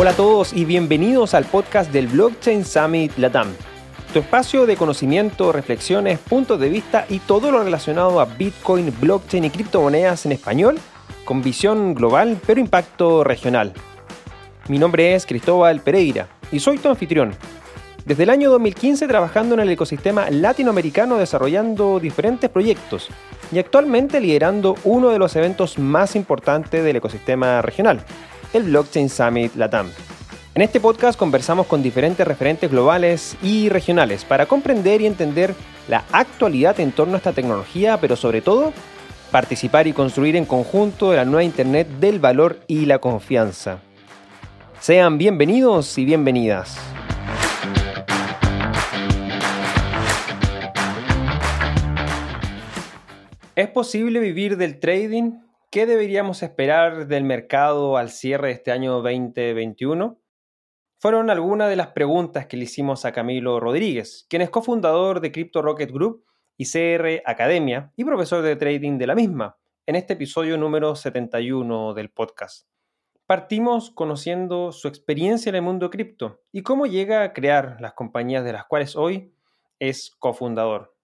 [0.00, 3.48] Hola a todos y bienvenidos al podcast del Blockchain Summit Latam.
[4.14, 9.44] Tu espacio de conocimiento, reflexiones, puntos de vista y todo lo relacionado a Bitcoin, blockchain
[9.44, 10.78] y criptomonedas en español,
[11.26, 13.74] con visión global pero impacto regional.
[14.68, 17.34] Mi nombre es Cristóbal Pereira y soy tu anfitrión.
[18.06, 23.08] Desde el año 2015 trabajando en el ecosistema latinoamericano desarrollando diferentes proyectos
[23.52, 28.02] y actualmente liderando uno de los eventos más importantes del ecosistema regional,
[28.52, 29.88] el Blockchain Summit Latam.
[30.54, 35.54] En este podcast conversamos con diferentes referentes globales y regionales para comprender y entender
[35.88, 38.72] la actualidad en torno a esta tecnología, pero sobre todo
[39.30, 43.78] participar y construir en conjunto de la nueva Internet del valor y la confianza.
[44.80, 46.76] Sean bienvenidos y bienvenidas.
[53.54, 55.49] ¿Es posible vivir del trading?
[55.72, 60.20] ¿Qué deberíamos esperar del mercado al cierre de este año 2021?
[60.98, 65.30] Fueron algunas de las preguntas que le hicimos a Camilo Rodríguez, quien es cofundador de
[65.30, 66.24] Crypto Rocket Group
[66.56, 71.94] y CR Academia y profesor de trading de la misma, en este episodio número 71
[71.94, 72.66] del podcast.
[73.26, 78.44] Partimos conociendo su experiencia en el mundo cripto y cómo llega a crear las compañías
[78.44, 79.36] de las cuales hoy
[79.78, 80.96] es cofundador.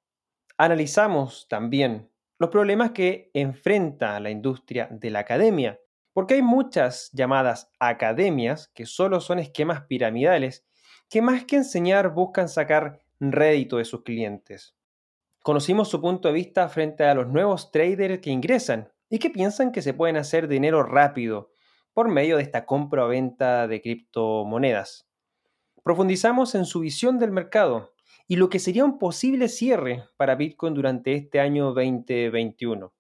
[0.59, 5.81] Analizamos también los problemas que enfrenta la industria de la academia,
[6.13, 10.67] porque hay muchas llamadas academias que solo son esquemas piramidales
[11.09, 14.75] que más que enseñar buscan sacar rédito de sus clientes.
[15.43, 19.73] Conocimos su punto de vista frente a los nuevos traders que ingresan y que piensan
[19.73, 21.53] que se pueden hacer dinero rápido
[21.93, 25.09] por medio de esta compra o venta de criptomonedas.
[25.85, 27.95] Profundizamos en su visión del mercado
[28.29, 32.93] y lo que sería un posible cierre para Bitcoin durante este año 2021.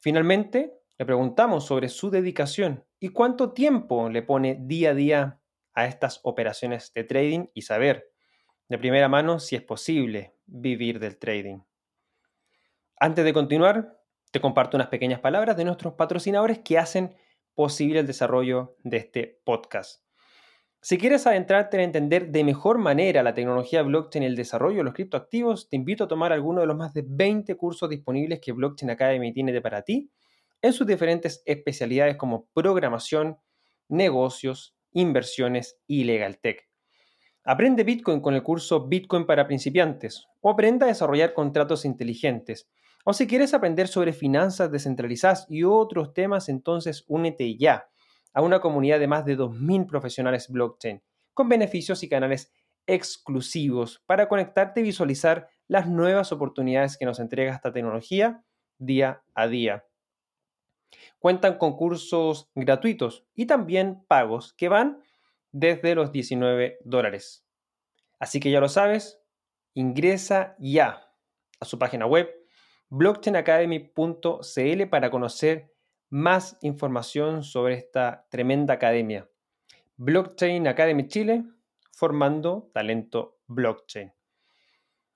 [0.00, 5.40] Finalmente, le preguntamos sobre su dedicación y cuánto tiempo le pone día a día
[5.74, 8.10] a estas operaciones de trading y saber
[8.68, 11.60] de primera mano si es posible vivir del trading.
[12.96, 13.98] Antes de continuar,
[14.30, 17.16] te comparto unas pequeñas palabras de nuestros patrocinadores que hacen
[17.54, 20.04] posible el desarrollo de este podcast.
[20.82, 24.84] Si quieres adentrarte en entender de mejor manera la tecnología blockchain y el desarrollo de
[24.84, 28.52] los criptoactivos, te invito a tomar alguno de los más de 20 cursos disponibles que
[28.52, 30.10] Blockchain Academy tiene para ti
[30.62, 33.36] en sus diferentes especialidades como programación,
[33.88, 36.66] negocios, inversiones y legal tech.
[37.44, 42.70] Aprende Bitcoin con el curso Bitcoin para principiantes o aprenda a desarrollar contratos inteligentes.
[43.04, 47.90] O si quieres aprender sobre finanzas descentralizadas y otros temas, entonces únete ya
[48.32, 51.02] a una comunidad de más de 2.000 profesionales blockchain,
[51.34, 52.52] con beneficios y canales
[52.86, 58.42] exclusivos para conectarte y visualizar las nuevas oportunidades que nos entrega esta tecnología
[58.78, 59.84] día a día.
[61.18, 65.02] Cuentan con cursos gratuitos y también pagos que van
[65.52, 67.44] desde los 19 dólares.
[68.18, 69.20] Así que ya lo sabes,
[69.74, 71.12] ingresa ya
[71.60, 72.28] a su página web
[72.88, 75.72] blockchainacademy.cl para conocer
[76.10, 79.28] más información sobre esta tremenda academia.
[79.96, 81.44] Blockchain Academy Chile,
[81.92, 84.12] formando talento blockchain.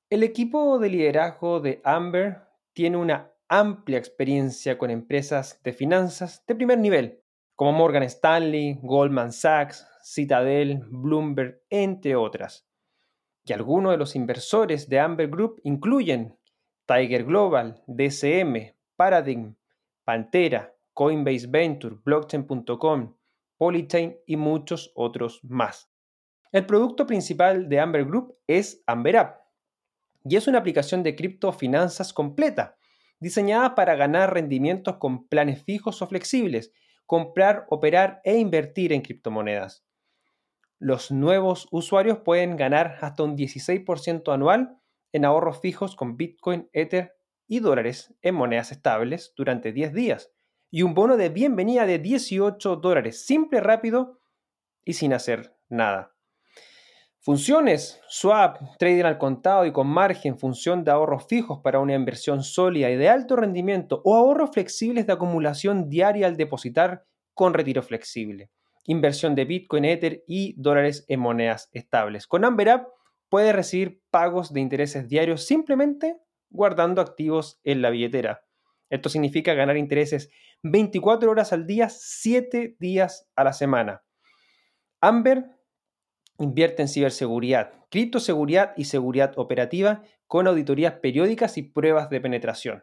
[0.09, 6.55] El equipo de liderazgo de Amber tiene una amplia experiencia con empresas de finanzas de
[6.55, 7.21] primer nivel,
[7.57, 12.67] como Morgan Stanley, Goldman Sachs, Citadel, Bloomberg, entre otras.
[13.45, 16.39] Y algunos de los inversores de Amber Group incluyen
[16.87, 19.57] Tiger Global, DCM, Paradigm,
[20.05, 23.17] Pantera, Coinbase Venture, Blockchain.com,
[23.59, 25.91] Polychain y muchos otros más.
[26.53, 29.41] El producto principal de Amber Group es Amber App
[30.25, 32.79] y es una aplicación de criptofinanzas completa,
[33.19, 36.73] diseñada para ganar rendimientos con planes fijos o flexibles,
[37.07, 39.85] comprar, operar e invertir en criptomonedas.
[40.79, 44.79] Los nuevos usuarios pueden ganar hasta un 16% anual
[45.13, 47.17] en ahorros fijos con Bitcoin, Ether
[47.49, 50.34] y dólares en monedas estables durante 10 días
[50.75, 54.19] y un bono de bienvenida de 18 dólares, simple, rápido
[54.85, 56.17] y sin hacer nada.
[57.21, 62.43] Funciones, swap, trading al contado y con margen, función de ahorros fijos para una inversión
[62.43, 67.05] sólida y de alto rendimiento o ahorros flexibles de acumulación diaria al depositar
[67.35, 68.51] con retiro flexible.
[68.83, 72.27] Inversión de Bitcoin, Ether y dólares en monedas estables.
[72.27, 72.89] Con Amber App
[73.29, 76.17] puede recibir pagos de intereses diarios simplemente
[76.51, 78.43] guardando activos en la billetera.
[78.91, 80.31] Esto significa ganar intereses
[80.63, 84.03] 24 horas al día, 7 días a la semana.
[85.01, 85.45] Amber
[86.39, 92.83] invierte en ciberseguridad, criptoseguridad y seguridad operativa con auditorías periódicas y pruebas de penetración.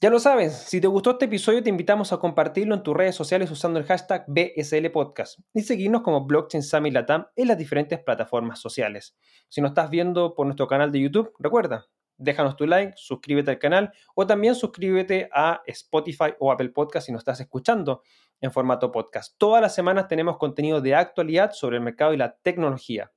[0.00, 3.14] Ya lo sabes, si te gustó este episodio te invitamos a compartirlo en tus redes
[3.14, 8.00] sociales usando el hashtag BSL Podcast y seguirnos como Blockchain Summit Latam en las diferentes
[8.00, 9.16] plataformas sociales.
[9.48, 11.86] Si nos estás viendo por nuestro canal de YouTube, recuerda,
[12.24, 17.12] déjanos tu like, suscríbete al canal o también suscríbete a Spotify o Apple Podcast si
[17.12, 18.02] nos estás escuchando
[18.40, 19.34] en formato podcast.
[19.38, 23.12] Todas las semanas tenemos contenido de actualidad sobre el mercado y la tecnología.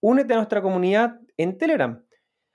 [0.00, 2.04] Únete a nuestra comunidad en Telegram,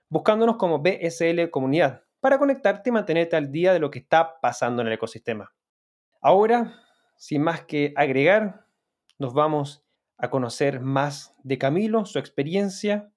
[0.10, 4.82] buscándonos como BSL Comunidad para conectarte y mantenerte al día de lo que está pasando
[4.82, 5.54] en el ecosistema.
[6.22, 6.74] Ahora,
[7.18, 8.66] sin más que agregar,
[9.20, 9.86] nos vamos
[10.18, 13.12] a conocer más de Camilo, su experiencia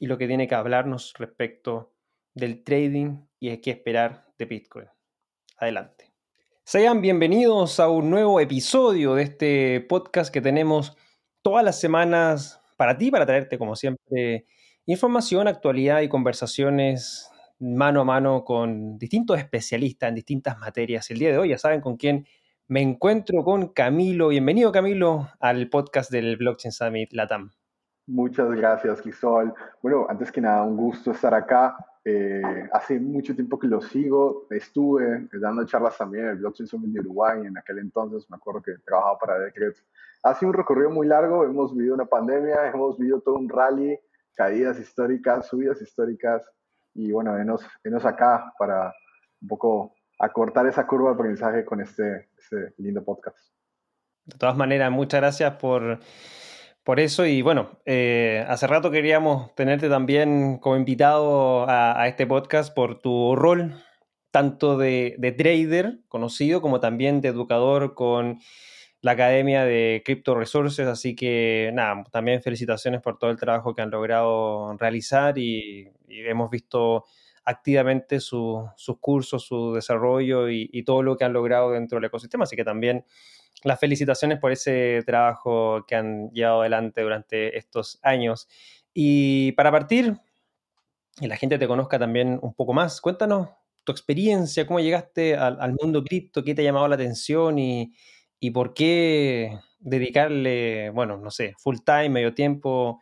[0.00, 1.92] y lo que tiene que hablarnos respecto
[2.34, 4.86] del trading y de qué esperar de Bitcoin.
[5.58, 6.12] Adelante.
[6.64, 10.96] Sean bienvenidos a un nuevo episodio de este podcast que tenemos
[11.42, 14.46] todas las semanas para ti, para traerte como siempre
[14.86, 21.10] información, actualidad y conversaciones mano a mano con distintos especialistas en distintas materias.
[21.10, 22.26] El día de hoy ya saben con quién
[22.68, 24.28] me encuentro con Camilo.
[24.28, 27.57] Bienvenido Camilo al podcast del Blockchain Summit Latam.
[28.08, 29.52] Muchas gracias, Crisol.
[29.82, 31.76] Bueno, antes que nada, un gusto estar acá.
[32.02, 34.46] Eh, hace mucho tiempo que lo sigo.
[34.48, 37.42] Estuve dando charlas también en el Blockchain Summit de Uruguay.
[37.44, 39.76] En aquel entonces me acuerdo que trabajaba para Decret.
[40.22, 41.44] Ha sido un recorrido muy largo.
[41.44, 44.00] Hemos vivido una pandemia, hemos vivido todo un rally,
[44.34, 46.50] caídas históricas, subidas históricas
[46.94, 48.94] y bueno, venos, venos acá para
[49.42, 53.38] un poco acortar esa curva de aprendizaje con este, este lindo podcast.
[54.24, 56.00] De todas maneras, muchas gracias por,
[56.88, 62.74] por eso y bueno, eh, hace rato queríamos tenerte también como invitado a, este podcast
[62.74, 63.74] por tu rol
[64.30, 68.38] tanto de, de, trader conocido como también de educador con
[69.02, 73.82] la Academia de Crypto Resources, así que nada, también felicitaciones por todo el trabajo que
[73.82, 77.04] han logrado realizar y, hemos visto
[77.48, 82.56] activamente sus cursos, su desarrollo y, todo lo que han logrado dentro del ecosistema, así
[82.56, 83.04] que también
[83.64, 88.48] las felicitaciones por ese trabajo que han llevado adelante durante estos años.
[88.94, 90.16] Y para partir,
[91.20, 93.48] y la gente te conozca también un poco más, cuéntanos
[93.84, 97.92] tu experiencia, cómo llegaste al, al mundo cripto, qué te ha llamado la atención y,
[98.40, 103.00] ¿Y por qué dedicarle, bueno, no sé, full time, medio tiempo,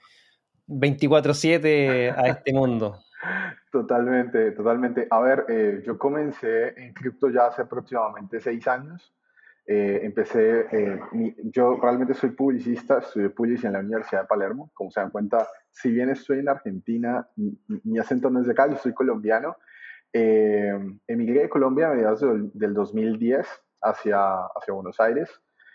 [0.66, 3.00] 24/7 a este mundo?
[3.76, 5.06] Totalmente, totalmente.
[5.10, 9.14] A ver, eh, yo comencé en cripto ya hace aproximadamente seis años.
[9.66, 10.98] Eh, empecé, eh,
[11.52, 14.70] yo realmente soy publicista, estudié publicidad en la Universidad de Palermo.
[14.72, 18.66] Como se dan cuenta, si bien estoy en Argentina, mi, acento no es de acá,
[18.66, 19.58] yo soy colombiano.
[20.10, 23.46] emigré de Colombia a mediados del, del 2010
[23.82, 25.28] hacia, hacia Buenos Aires.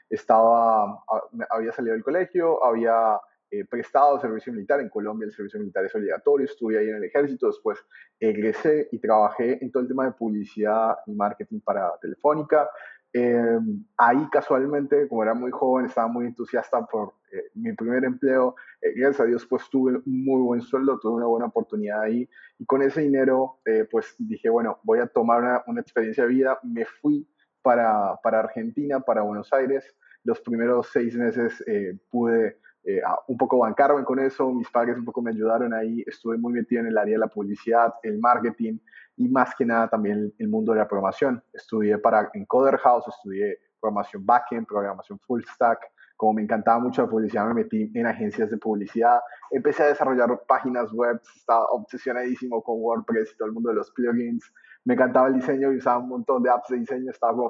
[0.10, 1.04] Estaba,
[1.52, 3.20] había salido del colegio, había
[3.52, 4.80] eh, prestado servicio militar.
[4.80, 6.46] En Colombia el servicio militar es obligatorio.
[6.46, 7.48] Estuve ahí en el ejército.
[7.48, 7.80] Después
[8.20, 12.70] egresé y trabajé en todo el tema de publicidad y marketing para Telefónica.
[13.14, 18.56] Em, ahí casualmente, como era muy joven, estaba muy entusiasta por eh, mi primer empleo.
[18.82, 22.28] Eh, gracias a Dios, pues tuve un muy buen sueldo, tuve una buena oportunidad ahí.
[22.58, 23.60] Y con ese dinero,
[23.92, 26.60] pues dije, bueno, voy a tomar una, una experiencia de vida.
[26.64, 27.28] Me fui
[27.62, 29.84] para, para Argentina, para Buenos Aires.
[30.24, 35.06] Los primeros seis meses eh, pude eh, un poco bancarme con eso, mis padres un
[35.06, 38.80] poco me ayudaron ahí, estuve muy metido en el área de la publicidad, el marketing
[39.18, 41.44] y más que nada también el mundo de la programación.
[41.54, 45.80] Estudié para, en Coder House, estudié programación backend, programación full stack.
[46.18, 49.20] Como me encantaba mucho la publicidad, me metí en agencias de publicidad,
[49.50, 53.92] empecé a desarrollar páginas web, estaba obsesionadísimo con WordPress y todo el mundo de los
[53.92, 54.52] plugins
[54.84, 57.50] me encantaba el diseño y usaba un montón de apps de diseño, estaba como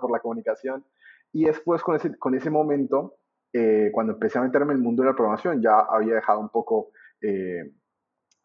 [0.00, 0.84] por la comunicación.
[1.32, 3.16] Y después con ese, con ese momento,
[3.52, 6.48] eh, cuando empecé a meterme en el mundo de la programación, ya había dejado un
[6.48, 6.90] poco
[7.20, 7.72] eh,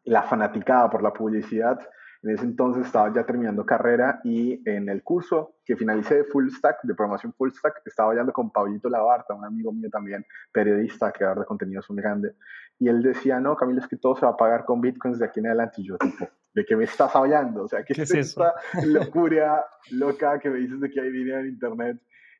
[0.04, 1.80] la fanaticada por la publicidad.
[2.24, 6.50] En ese entonces estaba ya terminando carrera y en el curso que finalicé de Full
[6.50, 11.12] Stack, de programación Full Stack, estaba hablando con Pablito Labarta, un amigo mío también, periodista,
[11.12, 12.36] creador de contenidos muy grande.
[12.80, 15.26] Y él decía, no, Camilo, es que todo se va a pagar con bitcoins de
[15.26, 15.82] aquí en adelante.
[15.82, 17.64] Y yo, tipo, ¿de qué me estás hablando?
[17.64, 18.54] O sea, ¿qué, es esta
[18.86, 21.98] locura loca que me dices de que hay dinero en Internet?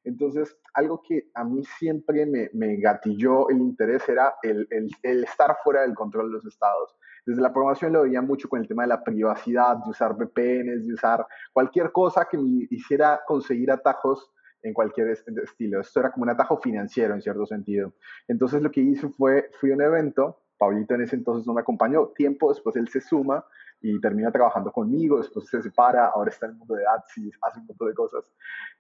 [0.08, 5.58] Entonces, algo que a mí siempre me, me gatilló el interés era el, el, estar
[5.64, 6.96] fuera del control de los estados.
[7.26, 10.88] Desde la programación lo veía mucho con el tema de la privacidad, de usar VPNs,
[10.88, 14.32] de usar cualquier cosa que me hiciera conseguir atajos
[14.64, 15.82] en cualquier estilo.
[15.82, 17.94] Esto era como un atajo financiero en cierto sentido.
[18.30, 21.62] Entonces lo que hice fue, fui a un evento, Pablito en ese entonces no me
[21.62, 23.46] acompañó, tiempo después él se suma
[23.82, 27.60] y termina trabajando conmigo, después se separa, ahora está en el mundo de Adsys, hace
[27.60, 28.32] un montón de cosas.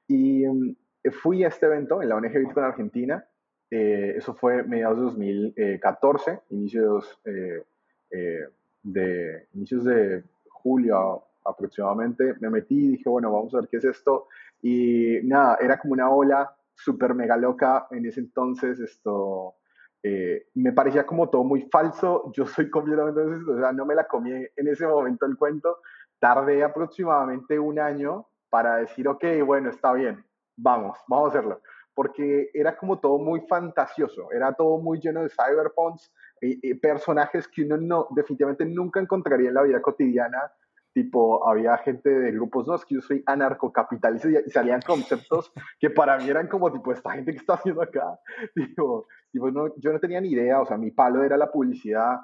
[0.07, 0.75] Y mm,
[1.12, 3.25] fui a este evento en la ONG Bitcoin Argentina,
[3.70, 7.63] eh, eso fue mediados de 2014, inicios, eh,
[8.12, 8.48] eh,
[8.84, 12.36] de, inicios de julio aproximadamente.
[12.39, 14.27] Me metí y dije, bueno, vamos a ver qué es esto.
[14.62, 18.80] Y nada, era como una ola súper mega loca en ese entonces.
[18.80, 19.56] Esto
[20.04, 22.32] eh, me parecía como todo muy falso.
[22.34, 25.80] Yo soy completamente, o sea, no me la comí en ese momento el cuento.
[26.20, 30.24] Tardé aproximadamente un año para decir, ok, bueno, está bien,
[30.58, 31.62] vamos, vamos a hacerlo.
[31.94, 36.12] Porque era como todo muy fantasioso, era todo muy lleno de cyberpunks,
[36.42, 40.52] y, personajes que uno no, definitivamente nunca encontraría en la vida cotidiana.
[40.94, 45.92] Tipo, había gente de grupos, no, es que yo soy anarcocapitalista y salían conceptos que
[45.92, 48.20] para mí eran como, tipo, esta gente que está haciendo acá.
[48.56, 52.22] Tipo, tipo no, yo no tenía ni idea, o sea, mi palo era la publicidad,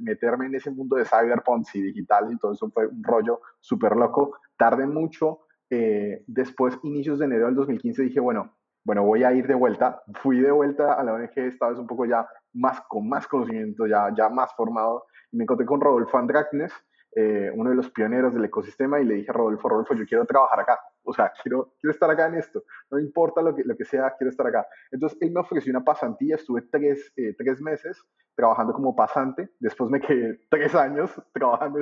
[0.00, 4.38] meterme en ese mundo de cyberpunks y digitales eso fue un rollo súper loco.
[4.58, 5.46] Tardé mucho.
[5.70, 10.02] Eh, después, inicios de enero del 2015, dije, bueno, bueno, voy a ir de vuelta.
[10.22, 13.86] Fui de vuelta a la ONG, esta vez un poco ya más, con más conocimiento,
[13.86, 15.04] ya, ya más formado.
[15.32, 16.72] Me encontré con Rodolfo Andrácnes,
[17.14, 20.60] eh, uno de los pioneros del ecosistema, y le dije Rodolfo, Rodolfo, yo quiero trabajar
[20.60, 20.80] acá.
[21.02, 22.64] O sea, quiero, quiero estar acá en esto.
[22.90, 24.66] No importa lo que, lo que sea, quiero estar acá.
[24.90, 26.36] Entonces, él me ofreció una pasantía.
[26.36, 28.02] Estuve tres, eh, tres meses
[28.34, 29.50] trabajando como pasante.
[29.60, 31.78] Después me quedé tres años trabajando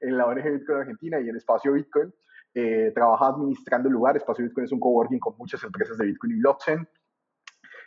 [0.00, 2.12] en la ONG Bitcoin Argentina y en Espacio Bitcoin.
[2.54, 4.16] Eh, trabajaba administrando el lugar.
[4.16, 6.88] Espacio Bitcoin es un coworking con muchas empresas de Bitcoin y blockchain.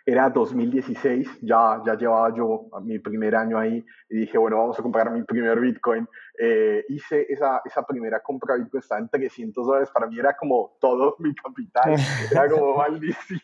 [0.09, 4.81] Era 2016, ya, ya llevaba yo mi primer año ahí y dije, bueno, vamos a
[4.81, 6.07] comprar mi primer Bitcoin.
[6.39, 10.37] Eh, hice esa, esa primera compra de Bitcoin, estaba en 300 dólares, para mí era
[10.37, 11.95] como todo mi capital,
[12.31, 13.41] era como maldición,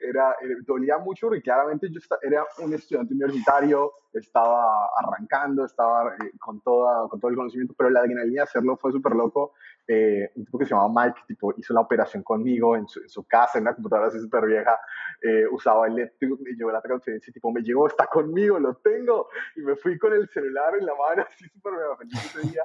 [0.00, 6.32] era, era, dolía mucho porque claramente yo era un estudiante universitario, estaba arrancando, estaba eh,
[6.40, 9.52] con, toda, con todo el conocimiento, pero la adrenalina de hacerlo fue súper loco.
[9.90, 13.08] Eh, un tipo que se llamaba Mike, tipo, hizo la operación conmigo en su, en
[13.08, 14.78] su casa, en una computadora así súper vieja,
[15.22, 19.28] eh, usaba el laptop, me llevó la transferencia, tipo, me llegó, está conmigo, lo tengo,
[19.56, 22.62] y me fui con el celular en la mano, así súper feliz ese día.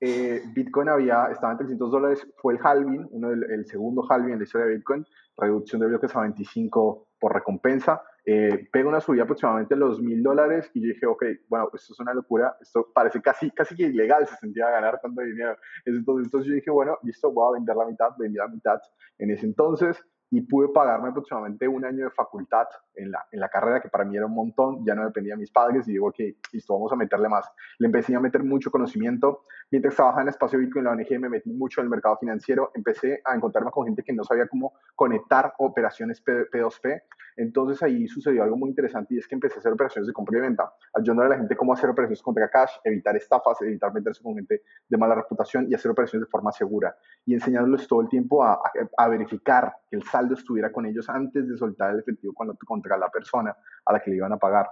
[0.00, 4.32] Eh, Bitcoin había, estaba en 300 dólares, fue el halving, uno del, el segundo halving
[4.32, 9.00] en la historia de Bitcoin, reducción de bloques a 25 por recompensa, eh, pega una
[9.00, 12.56] subida aproximadamente a los mil dólares y yo dije, ok, bueno, esto es una locura,
[12.60, 15.56] esto parece casi, casi que ilegal, se sentía ganar tanto dinero.
[15.84, 18.80] Entonces, entonces yo dije, bueno, listo, voy a vender la mitad, vendí la mitad
[19.18, 20.04] en ese entonces
[20.36, 24.04] y pude pagarme aproximadamente un año de facultad en la, en la carrera, que para
[24.04, 26.18] mí era un montón, ya no dependía de mis padres, y digo, ok,
[26.52, 27.50] listo, vamos a meterle más.
[27.78, 29.44] Le empecé a meter mucho conocimiento.
[29.70, 32.70] Mientras trabajaba en Espacio Bitcoin en la ONG, me metí mucho en el mercado financiero,
[32.74, 37.02] empecé a encontrarme con gente que no sabía cómo conectar operaciones P2P.
[37.38, 40.38] Entonces ahí sucedió algo muy interesante y es que empecé a hacer operaciones de compra
[40.38, 44.22] y venta, ayudando a la gente cómo hacer operaciones contra cash, evitar estafas, evitar meterse
[44.22, 46.96] con gente de mala reputación y hacer operaciones de forma segura.
[47.26, 51.08] Y enseñándoles todo el tiempo a, a, a verificar que el saldo estuviera con ellos
[51.08, 54.38] antes de soltar el efectivo cuando, contra la persona a la que le iban a
[54.38, 54.68] pagar.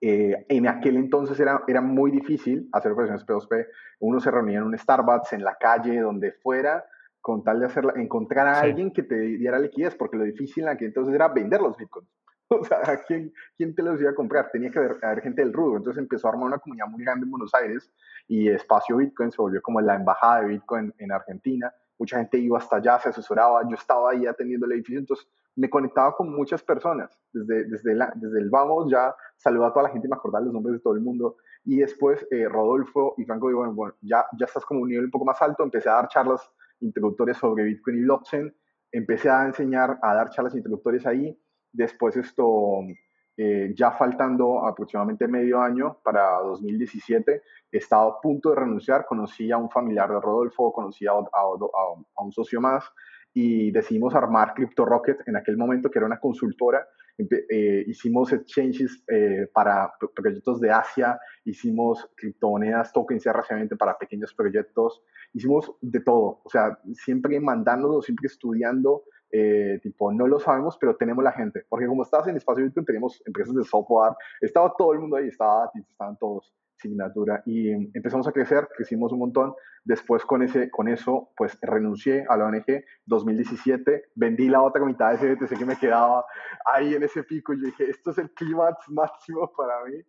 [0.00, 3.66] Eh, en aquel entonces era, era muy difícil hacer operaciones P2P.
[4.00, 6.84] Uno se reunía en un Starbucks, en la calle, donde fuera,
[7.20, 10.70] con tal de hacerla, encontrar a alguien que te diera liquidez, porque lo difícil en
[10.70, 12.08] aquel entonces era vender los bitcoins.
[12.48, 12.78] O sea,
[13.08, 14.52] ¿quién, ¿quién te los iba a comprar?
[14.52, 15.78] Tenía que haber, haber, gente del rudo.
[15.78, 17.90] Entonces empezó a armar una comunidad muy grande en Buenos Aires
[18.28, 22.58] y Espacio Bitcoin se volvió como la embajada de Bitcoin en Argentina mucha gente iba
[22.58, 26.62] hasta allá, se asesoraba, yo estaba ahí atendiendo el edificio, entonces me conectaba con muchas
[26.62, 30.44] personas, desde, desde, la, desde el vamos ya saludaba a toda la gente, me acordaba
[30.44, 34.46] los nombres de todo el mundo, y después eh, Rodolfo y Franco bueno, ya, ya
[34.46, 36.50] estás como un nivel un poco más alto, empecé a dar charlas
[36.80, 38.54] introductorias sobre Bitcoin y blockchain,
[38.92, 41.38] empecé a enseñar, a dar charlas introductorias ahí,
[41.72, 42.80] después esto,
[43.36, 49.58] eh, ya faltando aproximadamente medio año para 2017, estaba a punto de renunciar, conocí a
[49.58, 52.84] un familiar de Rodolfo, conocí a, a, a, un socio más
[53.34, 56.86] y decidimos armar Crypto Rocket en aquel momento, que era una consultora.
[57.18, 65.02] Eh, hicimos exchanges eh, para proyectos de Asia, hicimos criptomonedas, tokens rápidamente para pequeños proyectos,
[65.34, 70.96] hicimos de todo, o sea, siempre mandándonos, siempre estudiando eh, tipo, no lo sabemos, pero
[70.96, 71.64] tenemos la gente.
[71.68, 75.28] Porque como estás en Espacio Bitcoin, tenemos empresas de software, estaba todo el mundo ahí,
[75.28, 76.52] estaba, estaban todos
[76.86, 79.54] signatura y empezamos a crecer, crecimos un montón.
[79.84, 82.64] Después con, ese, con eso, pues renuncié a la ONG
[83.04, 86.24] 2017, vendí la otra mitad de ese BTC que me quedaba
[86.64, 90.00] ahí en ese pico y yo dije, esto es el clímax máximo para mí.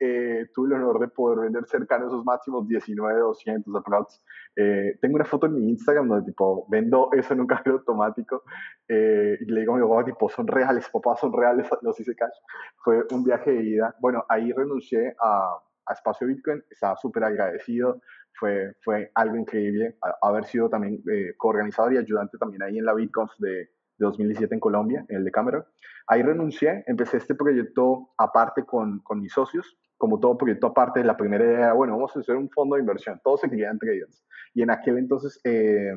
[0.00, 4.22] Eh, tuve el honor de poder vender cercano a esos máximos 19, 200 aprox.
[4.56, 8.42] Eh, tengo una foto en mi Instagram donde tipo vendo eso en un cajero automático
[8.88, 12.14] eh, y le digo a mi papá, tipo, son reales, papá, son reales, los hice
[12.14, 12.34] cash.
[12.78, 13.94] Fue un viaje de ida.
[14.00, 15.58] Bueno, ahí renuncié a
[15.88, 18.00] a Espacio Bitcoin, estaba súper agradecido,
[18.34, 22.94] fue, fue algo increíble haber sido también eh, coorganizador y ayudante también ahí en la
[22.94, 23.68] BitConf de, de
[23.98, 25.64] 2017 en Colombia, en el de Cameron.
[26.06, 31.16] Ahí renuncié, empecé este proyecto aparte con, con mis socios, como todo proyecto aparte, la
[31.16, 33.96] primera idea era, bueno, vamos a hacer un fondo de inversión, todo se quería entre
[33.96, 34.24] ellos.
[34.54, 35.92] Y en aquel entonces eh,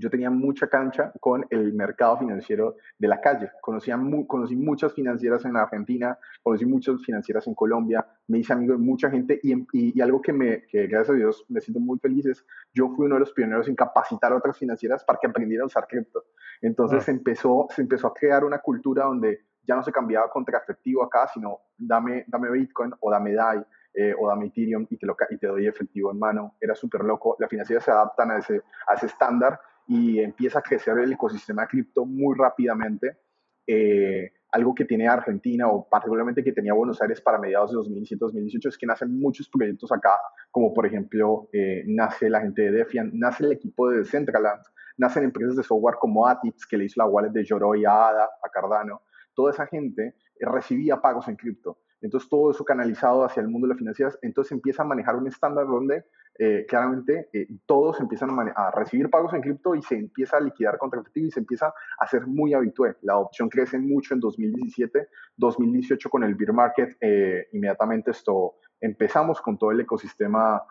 [0.00, 3.50] yo tenía mucha cancha con el mercado financiero de la calle.
[3.60, 8.78] Conocía conocí muchas financieras en Argentina, conocí muchas financieras en Colombia, me hice amigo de
[8.78, 12.24] mucha gente y, y, algo que, me, que gracias a Dios me siento muy feliz
[12.26, 15.64] es, yo fui uno de los pioneros en capacitar a otras financieras para que aprendieran
[15.64, 16.24] a usar cripto.
[16.62, 17.10] Entonces ah.
[17.10, 21.28] empezó, se empezó a crear una cultura donde ya no se cambiaba contra efectivo acá,
[21.28, 23.62] sino dame, dame Bitcoin o dame DAI.
[23.92, 26.54] Eh, o dame Ethereum y te, lo, y te doy efectivo en mano.
[26.60, 27.34] Era súper loco.
[27.40, 29.58] Las financieras se adaptan a ese, a ese estándar
[29.90, 33.18] y empieza a crecer el ecosistema cripto muy rápidamente.
[33.66, 38.68] Eh, algo que tiene Argentina o particularmente que tenía Buenos Aires para mediados de 2017-2018
[38.68, 40.16] es que nacen muchos proyectos acá,
[40.52, 44.62] como por ejemplo eh, nace la gente de Defiant, nace el equipo de Decentraland,
[44.96, 48.30] nacen empresas de software como Atix, que le hizo la wallet de Yoroi a Ada,
[48.44, 49.02] a Cardano.
[49.34, 51.78] Toda esa gente eh, recibía pagos en cripto.
[52.00, 55.26] Entonces todo eso canalizado hacia el mundo de las financieras, entonces empieza a manejar un
[55.26, 56.04] estándar donde
[56.42, 60.78] eh, claramente eh, todos empiezan a, recibir pagos en cripto y se empieza a liquidar
[60.78, 62.96] contra efectivo y se empieza a hacer muy habitual.
[63.02, 69.42] La adopción crece mucho en 2017, 2018 con el beer market, eh, inmediatamente esto empezamos
[69.42, 70.62] con todo el ecosistema,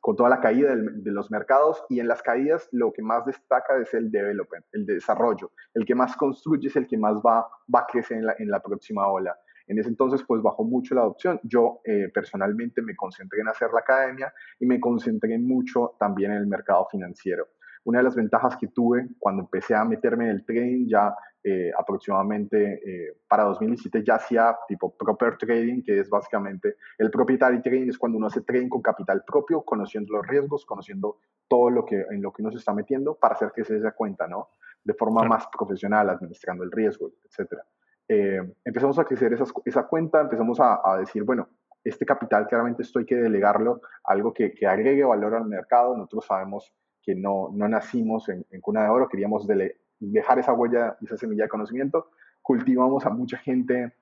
[0.00, 3.76] con toda la caída de los mercados y en las caídas lo que más destaca
[3.78, 5.50] es el development, el desarrollo.
[5.74, 8.48] El que más construye es el que más va, va a crecer en la, en
[8.48, 9.36] la próxima ola.
[9.66, 11.40] En ese entonces, pues bajó mucho la adopción.
[11.42, 16.38] Yo eh, personalmente me concentré en hacer la academia y me concentré mucho también en
[16.38, 17.48] el mercado financiero.
[17.84, 21.14] Una de las ventajas que tuve cuando empecé a meterme en el trading, ya
[21.48, 27.62] eh, aproximadamente eh, para 2017 ya hacía tipo proper trading, que es básicamente el proprietary
[27.62, 31.84] trading, es cuando uno hace trading con capital propio, conociendo los riesgos, conociendo todo lo
[31.84, 34.48] que, en lo que uno se está metiendo para hacer que se dé cuenta, ¿no?
[34.82, 37.62] De forma más profesional, administrando el riesgo, etcétera.
[38.08, 41.48] Eh, empezamos a crecer esa cuenta, empezamos a, decir, bueno,
[41.82, 45.96] este capital claramente esto hay que delegarlo algo que, que, agregue valor al mercado.
[45.96, 49.46] Nosotros sabemos que no, no nacimos en, cuna de oro, queríamos
[50.00, 52.10] dejar esa huella esa semilla de conocimiento.
[52.42, 53.94] Cultivamos a mucha gente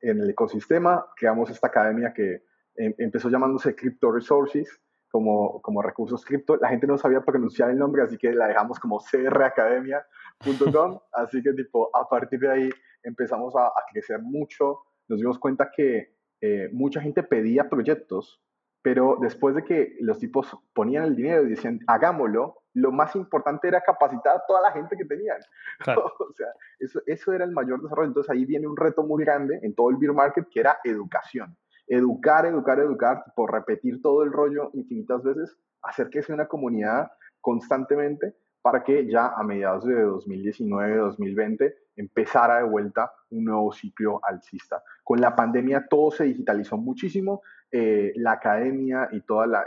[0.00, 2.42] en el ecosistema, creamos esta academia que
[2.76, 6.56] em, empezó llamándose Crypto Resources, como, como recursos cripto.
[6.56, 10.98] La gente no sabía pronunciar el nombre, así que la dejamos como cracademia.com.
[11.12, 12.70] así que tipo, a partir de ahí
[13.02, 18.40] empezamos a, crecer mucho, nos dimos cuenta que eh, mucha gente pedía proyectos,
[18.82, 23.68] pero después de que los tipos ponían el dinero y decían, hagámoslo, lo más importante
[23.68, 25.38] era capacitar a toda la gente que tenían.
[25.96, 28.08] o sea, eso, eso era el mayor desarrollo.
[28.08, 31.56] Entonces ahí viene un reto muy grande en todo el beer market que era educación.
[31.92, 37.10] Educar, educar, educar, por repetir todo el rollo infinitas veces, hacer que sea una comunidad
[37.40, 44.82] constantemente para que ya a mediados de 2019-2020 empezara de vuelta un nuevo ciclo alcista.
[45.02, 49.64] Con la pandemia todo se digitalizó muchísimo, eh, la academia y toda la,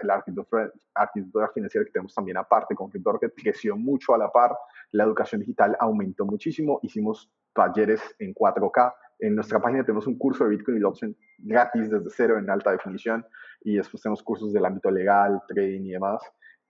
[0.94, 4.56] arquitectura, financiera que tenemos también aparte con CryptoRocket creció mucho a la par,
[4.92, 10.44] la educación digital aumentó muchísimo, hicimos talleres en 4K, en nuestra página tenemos un curso
[10.44, 13.26] de Bitcoin y blockchain gratis desde cero en alta definición
[13.62, 16.22] y después tenemos cursos del ámbito legal, trading y demás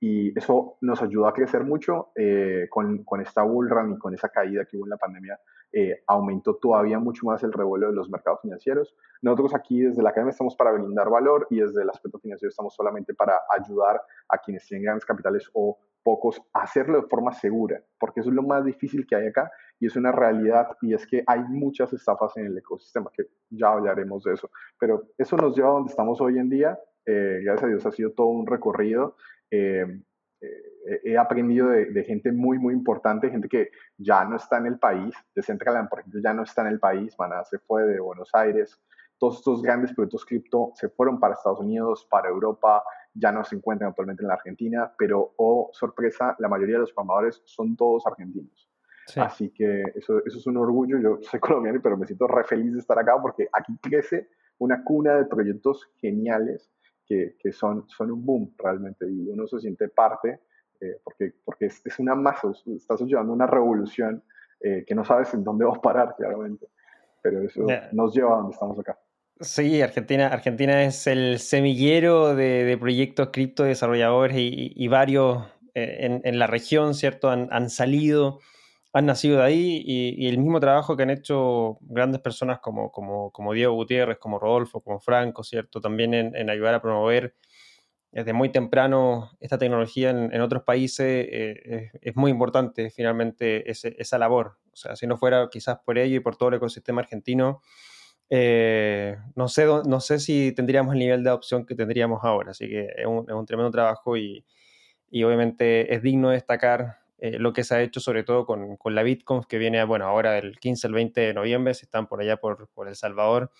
[0.06, 4.28] y eso nos ayudó a crecer mucho eh, con, con, esta bullrun y con esa
[4.28, 5.40] caída que hubo en la pandemia,
[5.72, 8.94] eh, aumentó todavía mucho más el revuelo de los mercados financieros.
[9.22, 12.76] Nosotros aquí desde la academia estamos para brindar valor y desde el aspecto financiero estamos
[12.76, 18.20] solamente para ayudar a quienes tienen grandes capitales o pocos hacerlo de forma segura, porque
[18.20, 21.24] eso es lo más difícil que hay acá y es una realidad y es que
[21.26, 25.70] hay muchas estafas en el ecosistema, que ya hablaremos de eso, pero eso nos lleva
[25.70, 26.80] a donde estamos hoy en día.
[27.06, 29.16] Eh, gracias a Dios ha sido todo un recorrido
[29.54, 29.86] eh,
[30.42, 34.80] eh, he aprendido de, gente muy, muy importante, gente que ya no está en el
[34.80, 35.14] país.
[35.36, 38.30] De Centraland, por ejemplo, ya no está en el país, Maná se fue de Buenos
[38.34, 38.82] Aires.
[39.20, 42.84] Todos estos grandes proyectos cripto se fueron para Estados Unidos, para Europa,
[43.14, 46.94] ya no se encuentran actualmente en la Argentina, pero, oh sorpresa, la mayoría de los
[46.94, 48.70] formadores son todos argentinos.
[49.18, 50.98] Así que eso, eso es un orgullo.
[50.98, 54.84] Yo soy colombiano, pero me siento re feliz de estar acá porque aquí crece una
[54.84, 56.72] cuna de proyectos geniales
[57.06, 60.40] que, que, son, son un boom realmente y uno se siente parte
[60.80, 64.24] eh, porque, porque es, es, una masa, estás llevando una revolución
[64.60, 66.68] eh, que no sabes en dónde va a parar claramente,
[67.22, 68.98] pero eso nos lleva a donde estamos acá.
[69.40, 76.48] Sí, Argentina, Argentina es el semillero de, proyectos cripto desarrolladores y, varios eh, en, la
[76.48, 77.30] región, ¿cierto?
[77.30, 78.40] Han, salido
[78.94, 83.74] han nacido de ahí y, el mismo trabajo que han hecho grandes personas como Diego
[83.74, 85.82] Gutiérrez, como Rodolfo, como Franco, ¿cierto?
[85.82, 87.36] También en, ayudar a promover
[88.12, 94.60] desde muy temprano esta tecnología en, otros países eh, es, muy importante finalmente esa labor.
[94.72, 97.62] O sea, si no fuera quizás por ello y por todo el ecosistema argentino,
[98.30, 102.68] eh, no, sé, no sé si tendríamos el nivel de adopción que tendríamos ahora, así
[102.68, 104.46] que es un, es un tremendo trabajo y,
[105.12, 108.78] y, obviamente es digno de destacar eh, lo que se ha hecho sobre todo con,
[108.78, 112.08] con, la Bitcoin que viene, bueno, ahora del 15 al 20 de noviembre, si están
[112.08, 113.52] por allá por, por El Salvador,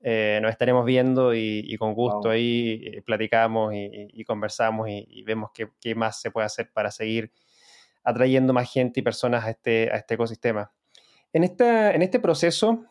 [0.00, 5.68] eh, nos estaremos viendo y, y con gusto ahí platicamos y, conversamos y, vemos qué,
[5.80, 7.30] qué, más se puede hacer para seguir
[8.02, 10.72] atrayendo más gente y personas a este, a este ecosistema.
[11.32, 12.84] En, esta, en este proceso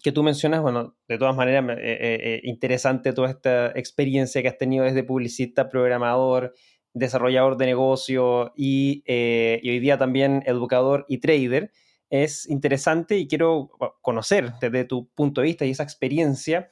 [0.00, 4.48] que tú mencionas, bueno, de todas maneras, eh, eh, eh, interesante toda esta experiencia que
[4.48, 6.54] has tenido desde publicista, programador,
[6.94, 11.72] desarrollador de negocio y, y, hoy día también educador y trader.
[12.10, 13.70] Es interesante y quiero
[14.02, 16.68] conocer desde tu punto de vista y esa experiencia,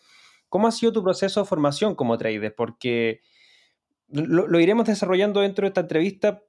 [0.48, 3.20] cómo ha sido tu proceso de formación como trader, porque
[4.08, 6.42] lo, lo iremos desarrollando dentro de esta entrevista,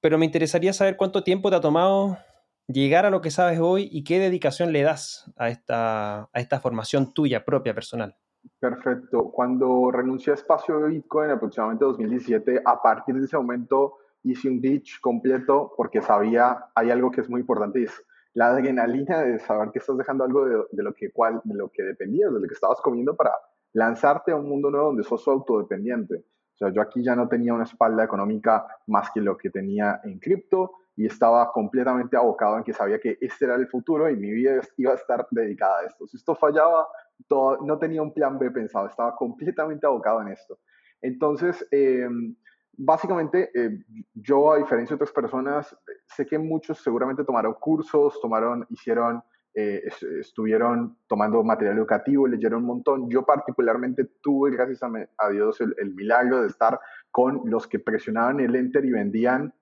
[0.00, 2.18] pero me interesaría saber cuánto tiempo te ha tomado
[2.68, 6.60] llegar a lo que sabes hoy y qué dedicación le das a esta, a esta
[6.60, 8.14] formación tuya propia, personal.
[8.60, 9.30] Perfecto.
[9.30, 14.60] Cuando renuncié a espacio de Bitcoin, aproximadamente 2017, a partir de ese momento hice un
[14.60, 18.04] ditch completo porque sabía, hay algo que es muy importante y es
[18.34, 21.70] la adrenalina de saber que estás dejando algo de, de, lo, que, cual, de lo
[21.70, 23.32] que dependías, de lo que estabas comiendo para
[23.72, 26.24] lanzarte a un mundo nuevo donde sos autodependiente.
[26.54, 30.00] O sea, yo aquí ya no tenía una espalda económica más que lo que tenía
[30.04, 34.16] en cripto y estaba completamente abocado en que sabía que este era el futuro y
[34.16, 36.08] mi vida iba a estar dedicada a esto.
[36.08, 36.88] Si esto fallaba,
[37.30, 40.58] no tenía un plan B pensado, estaba completamente abocado en esto.
[41.00, 42.34] Entonces, em,
[42.76, 43.78] básicamente, eh,
[44.12, 45.76] yo, a diferencia de otras personas,
[46.16, 49.22] sé que muchos seguramente tomaron cursos, tomaron, hicieron,
[49.54, 53.08] eh, estuvieron tomando material educativo, leyeron un montón.
[53.08, 56.80] Yo particularmente tuve, gracias a, Dios, el milagro de estar
[57.12, 59.54] con los que presionaban el enter y vendían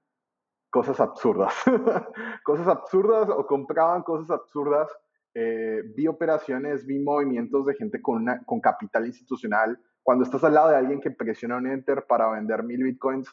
[0.70, 1.54] cosas absurdas.
[2.44, 4.88] cosas absurdas o compraban cosas absurdas.
[5.34, 9.78] Eh, vi operaciones, vi movimientos de gente con, una, con capital institucional.
[10.02, 13.28] Cuando estás al lado de alguien que presiona un enter para vender mil bitcoins,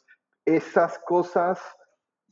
[0.45, 1.61] esas cosas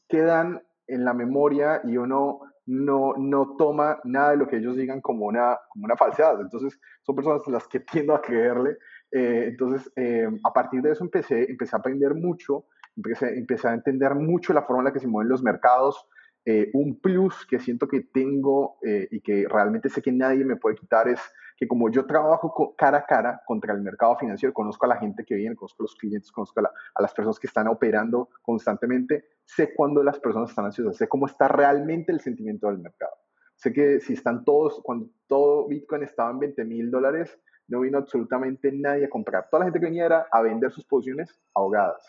[0.10, 5.02] quedan en la memoria y uno no, no toma nada de lo que ellos digan
[5.02, 6.40] como una, como una falsedad.
[6.42, 8.78] Entonces, son personas las que tiendo a creerle.
[9.12, 12.66] Eh, entonces, eh, a partir de eso empecé, empecé a aprender mucho
[13.04, 16.06] empecé, a entender mucho la forma en la que se mueven los mercados.
[16.44, 20.56] Eh, un plus que siento que tengo eh, y que realmente sé que nadie me
[20.56, 21.20] puede quitar es
[21.56, 25.24] que como yo trabajo cara a cara contra el mercado financiero, conozco a la gente
[25.24, 29.26] que viene, conozco a los clientes, conozco a, a las personas que están operando constantemente,
[29.46, 33.14] sé cuándo las personas están ansiosas, sé cómo está realmente el sentimiento del mercado.
[33.56, 38.00] Sé que si están todos, cuando todo Bitcoin estaba en 20 mil dólares, no vino
[38.00, 39.48] absolutamente nadie a comprar.
[39.50, 42.04] Toda la gente que venía era a vender sus posiciones ahogadas.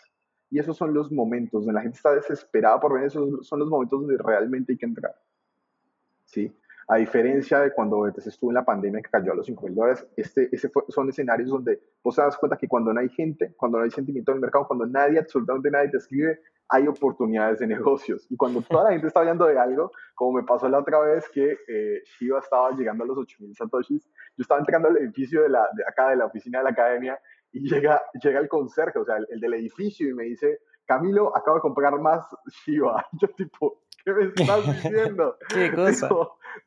[0.53, 3.67] Y esos son los momentos donde la gente está desesperada por ver, esos son los
[3.67, 5.15] momentos donde realmente hay que entrar.
[6.25, 6.55] ¿Sí?
[6.87, 10.05] A diferencia de cuando estuvo en la pandemia que cayó a los 5 mil dólares,
[10.15, 13.79] este, ese son escenarios donde vos te das cuenta que cuando no hay gente, cuando
[13.79, 16.39] no hay sentimiento en el mercado, cuando nadie, absolutamente nadie te escribe,
[16.69, 18.27] hay oportunidades de negocios.
[18.29, 21.27] Y cuando toda la gente está hablando de algo, como me pasó la otra vez
[21.29, 24.05] que eh, Shiva estaba llegando a los 8 mil satoshis,
[24.37, 27.19] yo estaba entrando al edificio de, la, de acá, de la oficina de la academia,
[27.53, 31.57] y llega, llega el conserje, o sea, el, del edificio, y me dice, Camilo, acabo
[31.57, 33.05] de comprar más Shiba.
[33.21, 35.37] Yo tipo, ¿qué me estás diciendo?
[35.49, 36.09] ¿Qué cosa?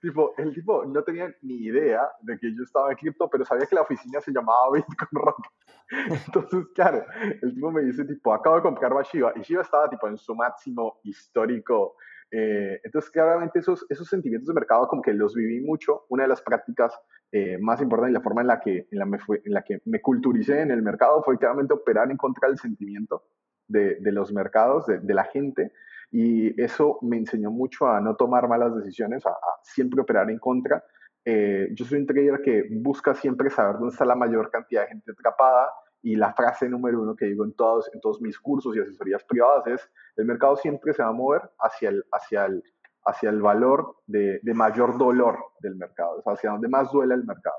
[0.01, 3.67] Tipo, el tipo no tenía ni idea de que yo estaba en cripto, pero sabía
[3.67, 5.47] que la oficina se llamaba Bitcoin Rock.
[6.27, 7.05] Entonces, claro,
[7.43, 9.33] el tipo me dice, tipo, acabo de comprar más Shiba.
[9.37, 11.97] Y Shiba estaba, tipo, en su máximo histórico.
[12.31, 16.05] Eh, entonces, claramente esos, esos sentimientos de mercado como que los viví mucho.
[16.09, 16.99] Una de las prácticas
[17.33, 19.63] eh, más importante y la forma en la, que, en, la me fue, en la
[19.63, 23.25] que me culturicé en el mercado fue claramente operar en contra del sentimiento
[23.69, 25.73] de, de los mercados, de, de, la gente,
[26.11, 30.39] y eso me enseñó mucho a no tomar malas decisiones, a, a siempre operar en
[30.39, 30.85] contra.
[31.25, 34.89] Eh, yo soy un trader que busca siempre saber dónde está la mayor cantidad de
[34.89, 35.73] gente atrapada,
[36.07, 39.25] y la frase número uno que digo en todos, en todos mis cursos y asesorías
[39.25, 42.63] privadas es, el mercado siempre se va a mover hacia el, hacia el,
[43.05, 47.57] hacia el valor de, de mayor dolor del mercado, hacia donde más duele el mercado.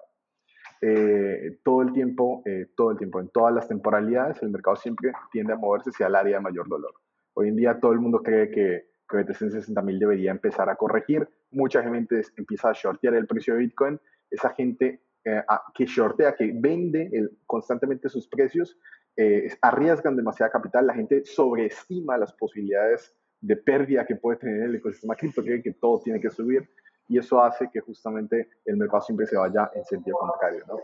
[0.80, 5.12] Eh, todo el tiempo, eh, todo el tiempo, en todas las temporalidades, el mercado siempre
[5.30, 6.94] tiende a moverse hacia el área de mayor dolor.
[7.34, 10.78] Hoy en día todo el mundo cree que, que BTC en 60.000 debería empezar a
[10.78, 11.28] corregir.
[11.52, 14.00] Mucha gente empieza a shortear el precio de Bitcoin.
[14.32, 18.78] Esa gente eh, que shortea, que vende el, constantemente sus precios,
[19.16, 20.88] eh, arriesgan demasiada capital.
[20.88, 25.74] La gente sobreestima las posibilidades de pérdida que puede tener el ecosistema cripto, cree que
[25.74, 26.70] todo tiene que subir
[27.08, 30.80] y eso hace que justamente el mercado siempre se vaya en sentido contrario, ¿no?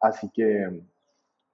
[0.00, 0.68] Así que